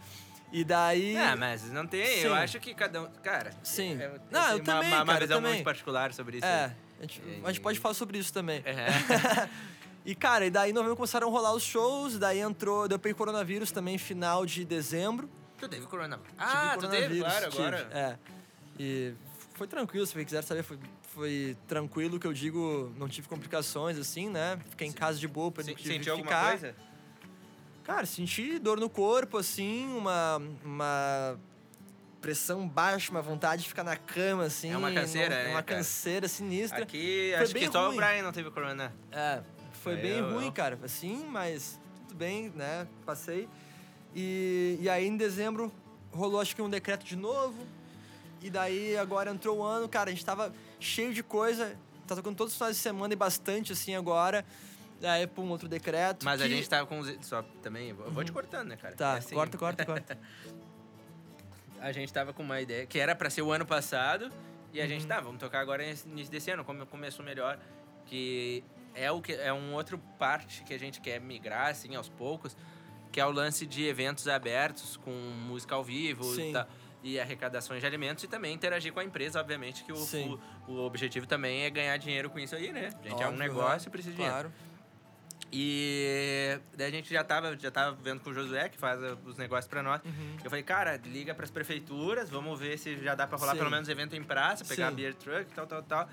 [0.51, 1.15] E daí.
[1.15, 2.05] Ah, mas não tem.
[2.05, 2.25] Sim.
[2.25, 3.05] Eu acho que cada um.
[3.21, 3.51] Cara.
[3.61, 4.01] Sim.
[4.01, 5.53] é- eu Não, eu tenho também, Uma, uma cara, eu visão também.
[5.53, 6.45] muito particular sobre isso.
[6.45, 8.63] É, a gente, a gente pode falar sobre isso também.
[8.65, 9.47] É.
[10.05, 13.13] E, cara, e daí em novembro começaram a rolar os shows, daí entrou, deu peguei
[13.13, 15.29] coronavírus também, final de dezembro.
[15.57, 16.31] Tu teve coronavírus.
[16.31, 17.89] Tive Ah, tu teve, claro, tive, agora.
[17.91, 18.17] É.
[18.79, 19.13] E
[19.59, 20.79] foi tranquilo, se você quiser saber, foi,
[21.13, 24.57] foi tranquilo, que eu digo, não tive complicações, assim, né?
[24.69, 26.49] Fiquei em casa de boa, pra não tive Sentiu que alguma ficar.
[26.51, 26.75] coisa?
[27.83, 31.37] Cara, senti dor no corpo, assim, uma, uma
[32.21, 34.71] pressão baixa, uma vontade de ficar na cama, assim.
[34.71, 36.83] É uma canseira, uma, né, uma canseira sinistra.
[36.83, 37.95] Aqui, Foi acho que só ruim.
[37.95, 38.93] o Brian não teve corona.
[39.11, 39.41] É,
[39.73, 40.79] foi Aí bem eu- ruim, eu- cara.
[40.83, 42.87] Assim, mas tudo bem, né?
[43.05, 43.49] Passei.
[44.15, 45.69] E, e aí, em dezembro,
[46.11, 47.65] rolou acho que um decreto de novo.
[48.41, 51.75] E daí, agora entrou o ano, cara, a gente tava cheio de coisa.
[52.07, 54.45] Tá tocando todos os finais de semana e bastante, assim, agora.
[55.01, 56.25] Daí, pum, outro decreto.
[56.25, 57.13] Mas a que- gente tava com os.
[57.21, 57.89] Só também.
[57.89, 58.95] Eu vou te cortando, né, cara?
[58.95, 60.17] Tá, É assim, corta, corta, corta.
[61.81, 64.29] A gente tava com uma ideia que era pra ser o ano passado.
[64.73, 65.07] E a gente Uhum.
[65.07, 67.57] tá, vamos tocar agora nesse início desse ano, como começou melhor.
[68.05, 68.63] Que
[68.93, 72.55] é o que é um outro parte que a gente quer migrar, assim, aos poucos.
[73.11, 76.49] Que é o lance de eventos abertos com música ao vivo Sim.
[76.49, 76.67] e, tal,
[77.03, 79.97] e arrecadações de alimentos e também interagir com a empresa, obviamente, que o,
[80.67, 82.89] o, o objetivo também é ganhar dinheiro com isso aí, né?
[83.03, 83.87] A gente é um Óbvio, negócio né?
[83.87, 84.49] e precisa de dinheiro.
[84.49, 84.69] Claro.
[85.51, 89.17] E daí a gente já tava, já tava vendo com o Josué, que faz uh,
[89.25, 90.01] os negócios pra nós.
[90.03, 90.37] Uhum.
[90.43, 93.57] Eu falei, cara, liga pras prefeituras, vamos ver se já dá pra rolar Sim.
[93.57, 94.95] pelo menos evento em praça, pegar Sim.
[94.95, 96.09] beer truck, tal, tal, tal.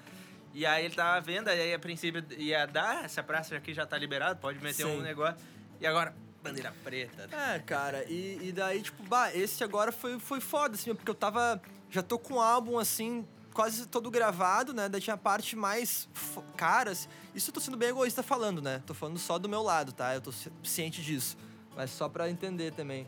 [0.55, 3.99] E aí ele tava vendo, aí a princípio ia dar, essa praça aqui já tá
[3.99, 4.99] liberada, pode meter Sim.
[4.99, 5.37] um negócio.
[5.79, 6.15] E agora,
[6.49, 7.29] bandeira preta.
[7.35, 11.15] É, cara, e, e daí, tipo, bah, esse agora foi, foi foda, assim, porque eu
[11.15, 11.61] tava.
[11.91, 14.89] Já tô com o álbum, assim, quase todo gravado, né?
[14.89, 16.09] Daí tinha a parte mais
[16.57, 17.09] caras.
[17.35, 18.83] Isso eu tô sendo bem egoísta falando, né?
[18.87, 20.15] Tô falando só do meu lado, tá?
[20.15, 21.37] Eu tô ci- ciente disso.
[21.77, 23.07] Mas só pra entender também.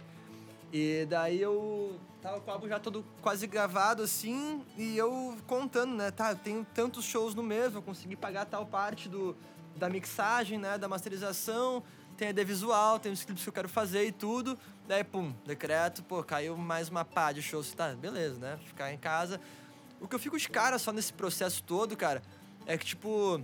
[0.72, 5.94] E daí eu tava com o álbum já todo quase gravado, assim, e eu contando,
[5.94, 6.10] né?
[6.10, 9.34] Tá, eu tenho tantos shows no mês, vou conseguir pagar tal parte do,
[9.76, 10.76] da mixagem, né?
[10.76, 11.82] Da masterização,
[12.18, 14.58] tem a ideia visual, tem os clipes que eu quero fazer e tudo.
[14.88, 17.72] Daí, pum, decreto, pô, caiu mais uma pá de shows.
[17.72, 18.58] Tá, beleza, né?
[18.66, 19.40] Ficar em casa.
[20.00, 22.20] O que eu fico de cara só nesse processo todo, cara,
[22.66, 23.40] é que, tipo,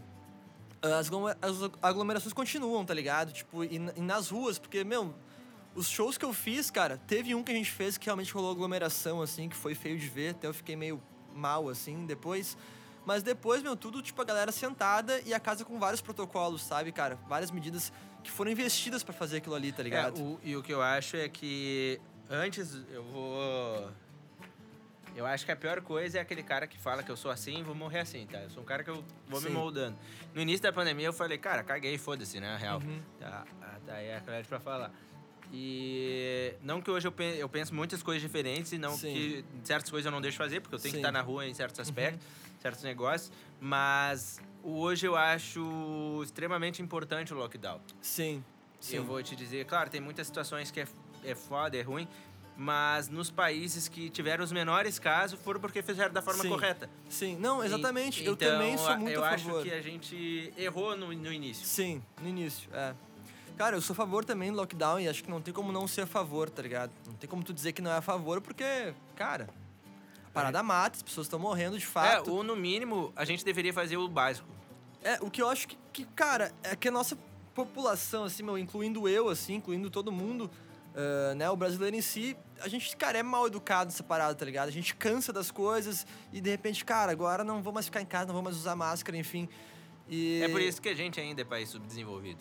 [0.83, 3.33] as, aglome- as aglomerações continuam, tá ligado?
[3.33, 5.15] Tipo, e, e nas ruas, porque, meu,
[5.75, 8.51] os shows que eu fiz, cara, teve um que a gente fez que realmente rolou
[8.51, 11.01] aglomeração, assim, que foi feio de ver, até eu fiquei meio
[11.33, 12.57] mal, assim, depois.
[13.07, 16.91] Mas depois, meu, tudo, tipo, a galera sentada e a casa com vários protocolos, sabe,
[16.91, 17.19] cara?
[17.29, 17.93] Várias medidas
[18.25, 20.19] que foram investidas pra fazer aquilo ali, tá ligado?
[20.19, 23.91] É, o- e o que eu acho é que antes eu vou.
[25.15, 27.61] Eu acho que a pior coisa é aquele cara que fala que eu sou assim
[27.61, 28.39] e vou morrer assim, tá?
[28.39, 29.53] Eu sou um cara que eu vou me Sim.
[29.53, 29.97] moldando.
[30.35, 32.57] No início da pandemia eu falei, cara, caguei, foda-se, né?
[32.57, 32.81] Real.
[32.81, 33.01] Uhum.
[33.21, 34.91] Tá, ah, tá aí é a clareza pra falar.
[35.53, 39.13] E não que hoje eu, pe- eu penso muitas coisas diferentes e não Sim.
[39.13, 41.07] que certas coisas eu não deixo fazer, porque eu tenho que Sim.
[41.07, 42.27] estar na rua em certos aspectos,
[42.61, 47.81] certos negócios, mas hoje eu acho extremamente importante o lockdown.
[48.01, 48.43] Sim.
[48.81, 48.97] Sim.
[48.97, 50.87] Eu vou te dizer, claro, tem muitas situações que é,
[51.25, 52.09] é foda, é ruim,
[52.57, 56.49] mas nos países que tiveram os menores casos foram porque fizeram da forma Sim.
[56.51, 56.89] correta.
[57.09, 57.37] Sim.
[57.37, 58.23] Não, exatamente.
[58.23, 59.63] E- eu então, também sou muito eu a acho favor.
[59.63, 61.67] que a gente errou no, no início.
[61.67, 62.95] Sim, no início, é.
[63.57, 65.87] Cara, eu sou a favor também do lockdown e acho que não tem como não
[65.87, 66.91] ser a favor, tá ligado?
[67.07, 69.49] Não tem como tu dizer que não é a favor, porque, cara,
[70.35, 72.31] parada mata, as pessoas estão morrendo de É, fato.
[72.33, 74.49] ou no mínimo, a gente deveria fazer o básico.
[75.03, 77.17] É, o que eu acho que, que, cara, é que a nossa
[77.55, 80.51] população, assim, meu, incluindo eu, assim, incluindo todo mundo,
[80.95, 84.45] ah, né, o brasileiro em si, a gente, cara, é mal educado essa parada, tá
[84.45, 84.69] ligado?
[84.69, 88.07] A gente cansa das coisas e, de repente, cara, agora não vou mais ficar em
[88.07, 89.49] casa, não vou mais usar máscara, enfim.
[90.09, 90.41] E...
[90.43, 92.41] É por isso que a gente ainda é país subdesenvolvido.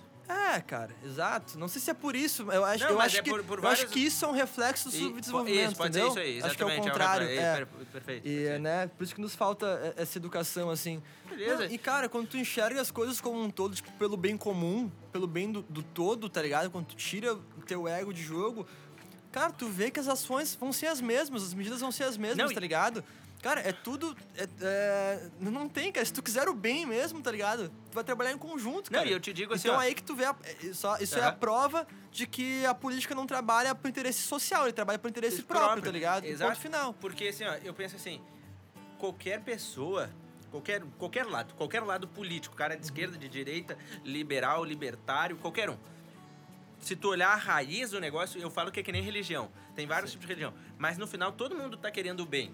[0.55, 1.57] É, cara, exato.
[1.59, 2.49] Não sei se é por isso.
[2.51, 4.27] Eu acho, Não, eu mas acho é que por- por eu acho que isso é
[4.27, 6.13] um reflexo do E- subdesenvolvimento, isso, pode entendeu?
[6.13, 6.91] ser isso aí, Acho que é o exatamente.
[6.91, 7.27] contrário.
[7.27, 7.65] é.
[7.91, 8.27] Perfeito.
[8.27, 9.65] E, né, por isso que nos falta
[9.97, 11.01] é, essa educação, assim.
[11.29, 11.65] Beleza.
[11.67, 14.89] Não, e, cara, quando tu enxerga as coisas como um todo, tipo, pelo bem comum,
[15.11, 16.69] pelo bem do, do todo, tá ligado?
[16.71, 18.65] Quando tu tira o teu ego de jogo,
[19.31, 22.17] cara, tu vê que as ações vão ser as mesmas, as medidas vão ser as
[22.17, 23.03] mesmas, Não, e- tá ligado?
[23.43, 24.15] Cara, é tudo.
[24.37, 26.05] é- é, não tem, cara.
[26.05, 27.67] Se tu quiser o bem mesmo, tá ligado?
[27.91, 29.07] Tu vai trabalhar em conjunto, Não, cara.
[29.09, 29.81] e eu te digo assim, Então ó.
[29.81, 30.23] aí que tu vê.
[30.23, 34.21] a- é, só- isso é a prova de que a política não trabalha pro interesse
[34.23, 36.23] social, ele trabalha pro interesse próprio, tá ligado?
[36.23, 36.51] Exato.
[36.51, 36.93] Ponto final.
[36.93, 38.21] Porque assim, ó, eu penso assim,
[38.97, 40.09] qualquer pessoa,
[40.49, 45.77] qualquer, qualquer lado, qualquer lado político, cara de esquerda, de direita, liberal, libertário, qualquer um.
[46.79, 49.49] Se tu olhar a raiz do negócio, eu falo que é que nem religião.
[49.75, 50.53] Tem vários tipos de religião.
[50.77, 52.53] Mas no final todo mundo tá querendo o bem.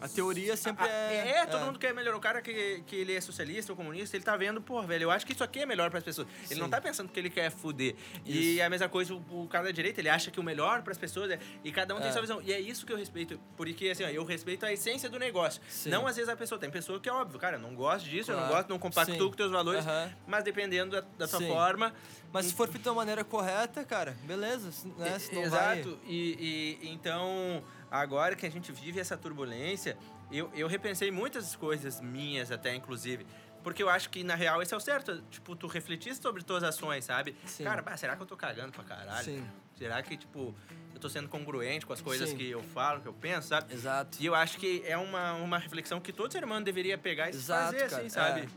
[0.00, 1.28] A teoria sempre Ah, é.
[1.38, 2.16] é, todo mundo quer melhorar.
[2.16, 5.10] O cara que, que ele é socialista ou comunista, ele tá vendo, pô, velho, eu
[5.10, 6.28] acho que isso aqui é melhor pras pessoas.
[6.44, 6.60] Ele Sim.
[6.60, 7.94] não tá pensando que ele quer fuder.
[8.24, 8.62] E Isso.
[8.62, 11.30] a mesma coisa, o, o cara da direita, ele acha que o melhor pras pessoas
[11.30, 11.38] é.
[11.64, 12.12] E cada um tem É.
[12.12, 12.42] sua visão.
[12.42, 13.40] E é isso que eu respeito.
[13.56, 15.62] Porque, assim, ó, eu respeito a essência do negócio.
[15.68, 15.88] Sim.
[15.88, 16.58] Não, às vezes, a pessoa.
[16.58, 18.56] Tem pessoa que é óbvio, cara, eu não gosto disso, eu não Claro.
[18.56, 19.86] gosto, não compacto com teus valores.
[19.86, 20.12] Aham.
[20.26, 21.48] Mas dependendo da, da tua Sim.
[21.48, 21.92] forma.
[22.32, 24.68] Mas se for feito uma maneira correta, cara, beleza.
[24.98, 25.18] Né?
[25.18, 25.90] Se não Exato.
[25.90, 27.62] vai- E, e então,
[28.00, 29.96] agora que a gente vive essa turbulência,
[30.30, 33.26] eu, eu repensei muitas coisas minhas, até inclusive.
[33.62, 35.20] Porque eu acho que, na real, esse é o certo.
[35.28, 37.34] Tipo, tu refletir sobre tuas ações, sabe?
[37.44, 37.64] Sim.
[37.64, 39.24] Cara, bah, será que eu tô cagando pra caralho?
[39.24, 39.44] Sim.
[39.76, 40.54] Será que, tipo,
[40.94, 42.36] eu tô sendo congruente com as coisas Sim.
[42.36, 43.74] que eu falo, que eu penso, sabe?
[43.74, 44.16] Exato.
[44.20, 47.30] E eu acho que é uma, uma reflexão que todo ser humano deveria pegar e
[47.30, 48.02] Exato, fazer, cara.
[48.02, 48.48] assim, sabe?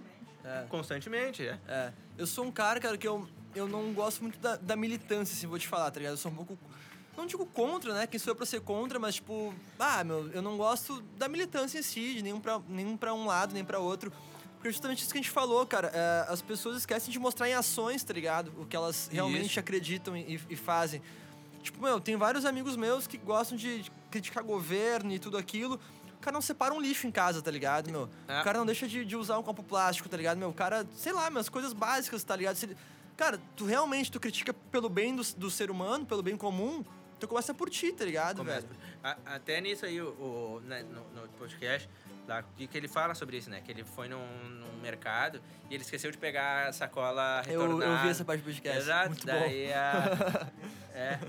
[0.44, 0.66] É.
[0.70, 1.60] Constantemente, é.
[1.68, 1.92] É.
[2.18, 5.48] Eu sou um cara, cara, que eu, eu não gosto muito da, da militância, assim,
[5.48, 6.14] vou te falar, tá ligado?
[6.14, 6.58] Eu sou um pouco.
[7.20, 8.07] Não digo contra, né?
[8.07, 11.78] Quem sou eu pra ser contra, mas tipo, ah, meu, eu não gosto da militância
[11.78, 14.09] em si, de nenhum pra, nenhum pra um lado, nem pra outro.
[14.55, 15.91] Porque justamente isso que a gente falou, cara.
[15.93, 18.53] é, as pessoas esquecem de mostrar em ações, tá ligado?
[18.57, 19.59] O que elas realmente Isso.
[19.59, 21.01] acreditam e, e fazem.
[21.61, 25.76] Tipo, meu, tem vários amigos meus que gostam de criticar governo e tudo aquilo.
[26.15, 28.09] O cara não separa um lixo em casa, tá ligado, meu?
[28.28, 28.39] É.
[28.41, 30.49] O cara não deixa de, de usar um copo plástico, tá ligado, meu?
[30.49, 32.55] O cara, sei lá, meu, as coisas básicas, tá ligado?
[32.55, 32.78] Se ele-
[33.15, 36.84] Cara, tu realmente tu critica pelo bem do, do ser humano, pelo bem comum,
[37.20, 38.67] tu começa por ti, tá ligado, Começa.
[38.67, 38.80] velho?
[39.03, 41.89] A- até nisso aí, o, o- né, no, no podcast,
[42.28, 43.61] lá, que, que ele fala sobre isso, né?
[43.61, 47.91] Que ele foi num, num mercado e ele esqueceu de pegar a sacola Eu, retornada.
[47.91, 48.80] eu vi essa parte do podcast.
[48.80, 50.49] Exato, Muito daí a...
[50.93, 51.20] É.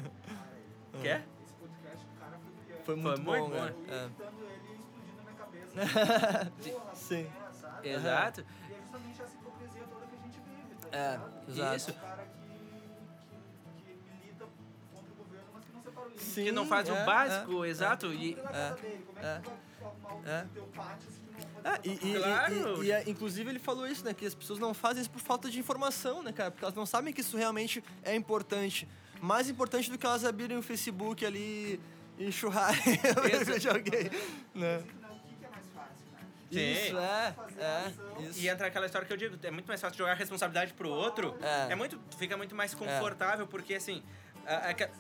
[1.02, 1.24] Quer?
[1.44, 2.78] Esse podcast, o cara foi brilhante.
[2.78, 2.84] bom.
[2.84, 3.66] Foi muito muito bom, bom.
[3.66, 6.70] Editando ele explodindo na minha cabeça.
[6.70, 7.26] Porra, Sim.
[7.26, 7.88] é, sabe?
[7.88, 8.40] Exato.
[8.68, 11.48] E é justamente essa hipocrisia toda que a gente vive, tá É, ligado?
[11.48, 11.76] exato.
[11.76, 11.94] Isso.
[16.18, 18.12] Sim, que não faz é, o básico, exato.
[18.12, 20.46] E, é que tu vai arrumar o É.
[20.52, 22.82] teu pátio se tu não pode É, e, e- Claro.
[22.84, 24.12] e- e é, inclusive ele falou isso, né?
[24.14, 26.50] Que as pessoas não fazem isso por falta de informação, né, cara?
[26.50, 28.88] Porque elas não sabem que isso realmente é importante.
[29.20, 31.80] Mais importante do que elas abrirem o Facebook ali
[32.18, 33.58] e Isso.
[33.60, 34.04] de alguém,
[34.54, 34.82] né?
[35.00, 36.20] Não, o que, que é mais fácil, né?
[36.52, 36.72] Sim.
[36.72, 37.92] Isso, é, Fazer é,
[38.22, 38.40] isso.
[38.40, 40.88] e entra aquela história que eu digo, é muito mais fácil jogar a responsabilidade pro
[40.88, 41.36] outro.
[41.42, 41.72] É.
[41.72, 44.02] É, muito, fica muito mais confortável, porque assim.
[44.46, 44.90] a- a-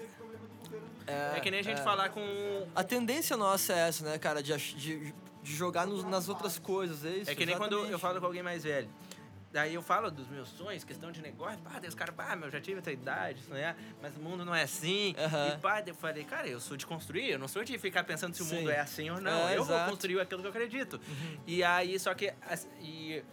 [1.06, 1.82] É, é que nem a gente é.
[1.84, 2.20] falar com.
[2.74, 4.42] A tendência nossa é essa, né, cara?
[4.42, 5.12] De, de,
[5.42, 7.30] de jogar nos- nas outras coisas, é isso?
[7.30, 8.00] É que nem quando eu exatamente.
[8.00, 8.88] falo com alguém mais velho.
[9.52, 11.58] Daí eu falo dos meus sonhos, questão de negócio.
[11.58, 14.44] Pá, daí os caras, pá, meu, eu já tive essa idade, sonhar, mas o mundo
[14.44, 15.12] não é assim.
[15.18, 15.48] Aham.
[15.48, 18.32] E pá, eu falei, cara, eu sou de construir, eu não sou de ficar pensando
[18.32, 18.58] se o Sim.
[18.58, 19.48] mundo é assim ou não.
[19.48, 19.84] É, eu vou exato.
[19.86, 19.90] Uhum.
[19.90, 21.00] construir aquilo que eu acredito.
[21.48, 22.32] E aí, só que.
[22.80, 23.24] E,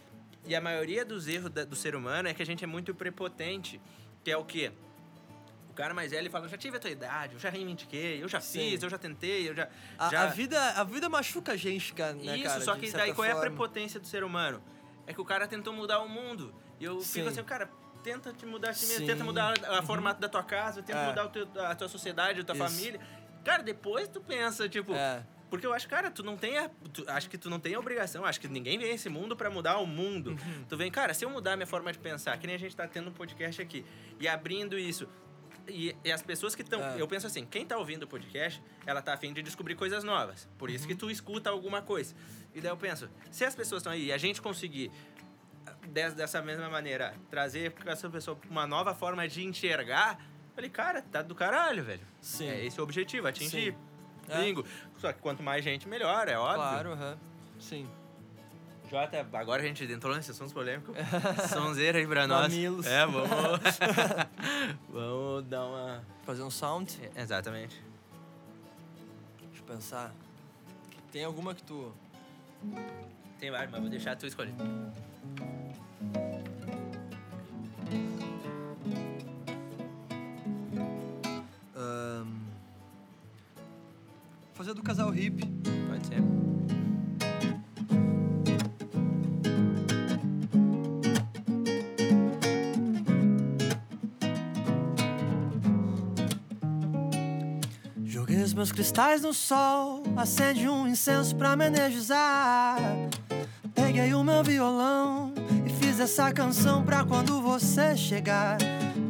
[0.44, 2.92] e a maioria dos erros da- do ser humano é que a gente é muito
[2.96, 3.80] prepotente,
[4.24, 4.72] que é o quê?
[5.78, 8.20] O cara mais velho ele fala, eu já tive a tua idade, eu já reivindiquei,
[8.20, 8.58] eu já Sim.
[8.70, 9.68] fiz, eu já tentei, eu já.
[9.96, 10.22] A, já...
[10.24, 12.60] a vida, a vida machuca a gente, cara, né, Isso, cara?
[12.62, 13.48] só que daí qual é a forma.
[13.48, 14.60] prepotência do ser humano?
[15.06, 16.52] É que o cara tentou mudar o mundo.
[16.80, 17.20] E eu Sim.
[17.20, 17.70] fico assim, cara,
[18.02, 20.98] tenta te mudar a ti mesmo, tenta mudar a, a formato da tua casa, tenta
[20.98, 21.06] É.
[21.10, 22.64] mudar o teu- a tua sociedade, a tua Isso.
[22.76, 23.00] família.
[23.44, 24.92] Cara, depois tu pensa, tipo.
[24.94, 25.24] É.
[25.48, 27.78] Porque eu acho, cara, tu não tem a, tu- acho que tu não tem a
[27.78, 30.30] obrigação, acho que ninguém vem esse mundo pra mudar o mundo.
[30.32, 30.64] Uhum.
[30.68, 32.86] Tu vem, cara, se eu mudar minha forma de pensar, que nem a gente tá
[32.88, 33.86] tendo um podcast aqui,
[34.18, 35.08] e abrindo isso,
[35.68, 36.82] e, e as pessoas que estão.
[36.82, 37.00] É.
[37.00, 40.48] Eu penso assim, quem tá ouvindo o podcast, ela tá afim de descobrir coisas novas.
[40.58, 40.98] Por isso que Uhum.
[40.98, 42.14] tu escuta alguma coisa.
[42.54, 44.90] E daí eu penso, se as pessoas estão aí e a gente conseguir,
[45.88, 50.70] des- dessa mesma maneira, trazer pra essa pessoa uma nova forma de enxergar, eu falei,
[50.70, 52.06] cara, tá do caralho, velho.
[52.20, 52.48] Sim.
[52.48, 53.72] É esse o objetivo, atingir.
[53.72, 53.78] Sim.
[54.28, 54.40] É.
[54.42, 54.64] Bingo.
[54.98, 56.56] Só que quanto mais gente, melhor, é óbvio.
[56.56, 57.18] Claro, aham.
[57.58, 57.88] Sim.
[58.90, 60.92] Jota, agora a gente entrou nesse assunto polêmico.
[61.52, 62.48] Sonzeira aí pra nós.
[62.52, 62.86] Mamilos.
[62.86, 63.28] É, vamos.
[64.88, 66.02] vamos dar uma.
[66.24, 66.98] Fazer um sound.
[67.14, 67.82] É, Exatamente.
[69.50, 70.14] Deixa eu pensar.
[71.12, 71.92] Tem alguma que tu.
[73.38, 74.54] Tem vários, mas vou deixar tu escolher.
[81.76, 82.26] ahn,
[84.54, 85.40] Fazer do casal hip.
[85.88, 86.77] Pode ser.
[98.58, 102.76] Meus cristais no sol, acende um incenso pra me energizar.
[103.72, 105.32] Peguei o meu violão
[105.64, 108.58] e fiz essa canção pra quando você chegar.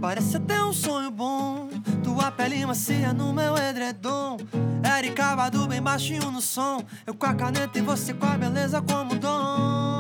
[0.03, 1.71] Parece até um sonho bom,
[2.05, 4.37] tua pele macia no meu edredom.
[4.99, 8.83] Eric cavado bem baixinho no som, eu com a caneta e você com a beleza
[8.83, 9.98] como dom.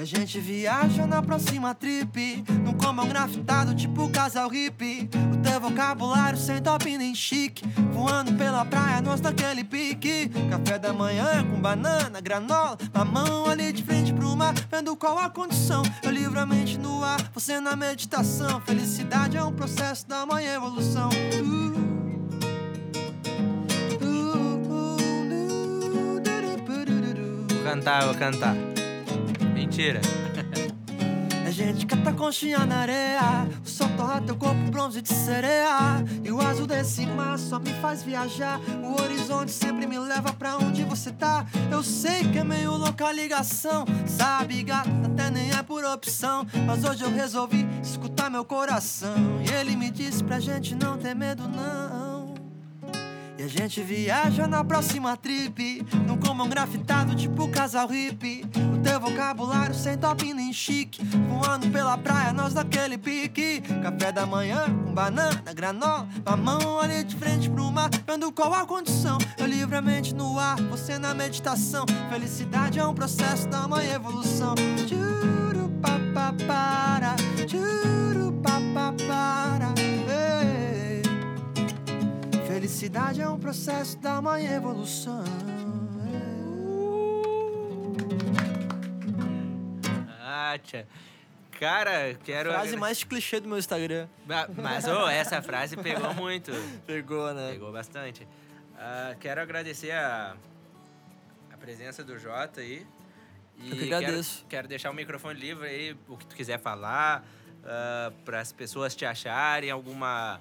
[0.00, 5.60] E a gente viaja na próxima trip Num combo grafitado tipo casal hippie O teu
[5.60, 11.60] vocabulário sem top nem chique Voando pela praia, nós naquele pique Café da manhã com
[11.60, 16.46] banana, granola Mamão ali de frente pro mar Vendo qual a condição Eu livre a
[16.46, 21.70] mente no ar, você na meditação Felicidade é um processo da manhã evolução Uh.
[27.62, 28.79] Cantar, vou cantar.
[29.70, 30.00] Mentira.
[31.46, 36.04] A gente cata conchinha na areia O sol torra teu corpo bronze de sereia.
[36.24, 38.60] E o azul desse mar só me faz viajar.
[38.82, 41.46] O horizonte sempre me leva pra onde você tá.
[41.70, 46.44] Eu sei que é meio louca a ligação Sabe, gata, até nem é por opção.
[46.66, 49.40] Mas hoje eu resolvi escutar meu coração.
[49.48, 52.09] E ele me disse pra gente não ter medo não
[53.40, 58.44] e a gente viaja na próxima trip Num comão grafitado tipo casal hippie.
[58.74, 63.62] O teu vocabulário sem top nem chique Voando pela praia, nós daquele pique.
[63.82, 68.66] Café da manhã, com banana, granola Mamão ali de frente pro mar Vendo qual a
[68.66, 69.16] condição.
[69.38, 71.86] Eu livremente no ar, você na meditação.
[72.10, 74.54] Felicidade é um processo da manhã evolução.
[74.86, 77.16] Tchuru papapara
[77.46, 77.89] Tchuru
[82.60, 85.24] Felicidade é um processo da manhã evolução.
[90.20, 90.86] Ah, tia.
[91.58, 92.50] Cara, quero.
[92.50, 94.06] Frase mais clichê do meu Instagram.
[94.26, 96.52] Ma- Mas, ô, essa frase pegou muito.
[96.86, 97.52] Pegou, né?
[97.52, 98.28] Pegou bastante.
[98.78, 100.36] Ah, quero agradecer a,
[101.50, 102.86] a presença do Jota aí.
[103.56, 104.44] E Eu que quero- agradeço.
[104.50, 107.24] Quero, deixar o microfone livre aí, o que tu quiser falar,
[108.26, 110.38] para as pessoas te acharem, alguma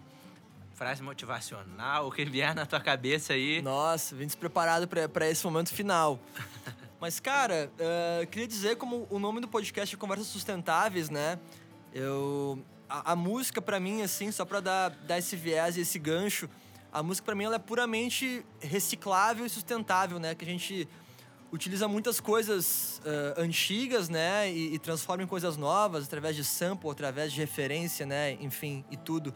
[0.79, 3.61] frase motivacional, o que vier na tua cabeça aí.
[3.61, 6.17] Nossa, vim despreparado pra esse momento final.
[7.01, 11.37] Mas, cara, eh, queria dizer como o nome do podcast é Conversas Sustentáveis, né?
[11.93, 12.63] Eu...
[12.87, 16.49] A, a música, pra mim, assim, só pra dar, dar esse viés e esse gancho,
[16.93, 20.33] a música, pra mim, ela é puramente reciclável e sustentável, né?
[20.33, 20.87] Que a gente
[21.51, 24.49] utiliza muitas coisas eh, antigas, né?
[24.49, 28.37] E, e transforma em coisas novas, através de sample, através de referência, né?
[28.39, 29.33] Enfim, e tudo.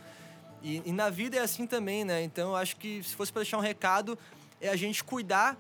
[0.63, 2.23] E, e na vida é assim também, né?
[2.23, 4.17] Então eu acho que se fosse para deixar um recado,
[4.61, 5.57] é a gente cuidar,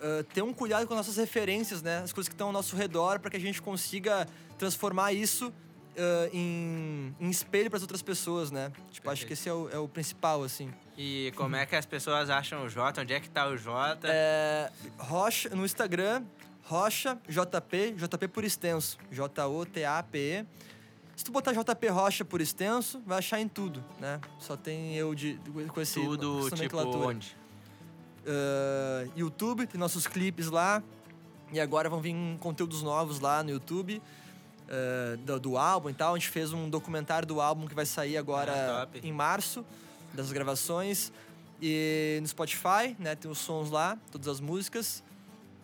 [0.00, 1.98] ah, ter um cuidado com as nossas referências, né?
[1.98, 4.26] As coisas que estão ao nosso redor, para que a gente consiga
[4.58, 5.52] transformar isso
[5.96, 8.72] ah, em, em espelho para as outras pessoas, né?
[8.90, 10.72] Tipo, acho que esse é o, é o principal, assim.
[10.96, 13.02] E como é que as pessoas acham o Jota?
[13.02, 14.08] Onde é que tá o Jota?
[14.10, 16.24] É, Rocha, no Instagram,
[16.62, 20.46] Rocha JP, JP por extenso, J-O-T-A-P-E.
[21.22, 24.20] Se tu botar JP Rocha por extenso, vai achar em tudo, né?
[24.40, 25.38] Só tem eu de,
[25.72, 27.36] com esse Tudo, tipo, onde?
[28.26, 30.82] Ah, YouTube, tem nossos clipes lá.
[31.52, 34.02] E agora vão vir conteúdos novos lá no YouTube.
[34.68, 36.12] ah, do, do álbum e tal.
[36.16, 39.64] A gente fez um documentário do álbum que vai sair agora Ah, em março,
[40.12, 41.12] das gravações.
[41.62, 43.14] E no Spotify, né?
[43.14, 45.04] Tem os sons lá, todas as músicas.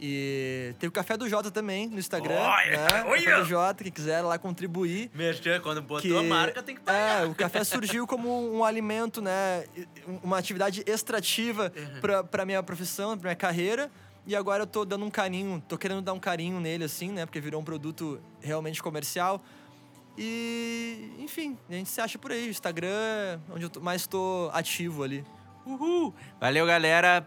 [0.01, 2.37] E tem o Café do Jota também no Instagram.
[2.37, 3.05] Olha, né?
[3.07, 3.23] olha!
[3.25, 5.11] Café do Jota, quem quiser lá contribuir.
[5.15, 7.23] Merchan, quando botou Que- a marca, tem que pagar.
[7.23, 9.65] É, o café surgiu como um alimento, né?
[10.23, 13.91] Uma atividade extrativa pra, pra minha profissão, pra minha carreira.
[14.27, 17.25] E agora eu tô dando um carinho, tô querendo dar um carinho nele, assim, né?
[17.27, 19.43] Porque virou um produto realmente comercial.
[20.17, 22.49] E, enfim, a gente se acha por aí.
[22.49, 25.25] Instagram, onde eu tô- mais tô ativo ali.
[25.65, 26.15] Uhul!
[26.41, 27.27] Valeu, galera.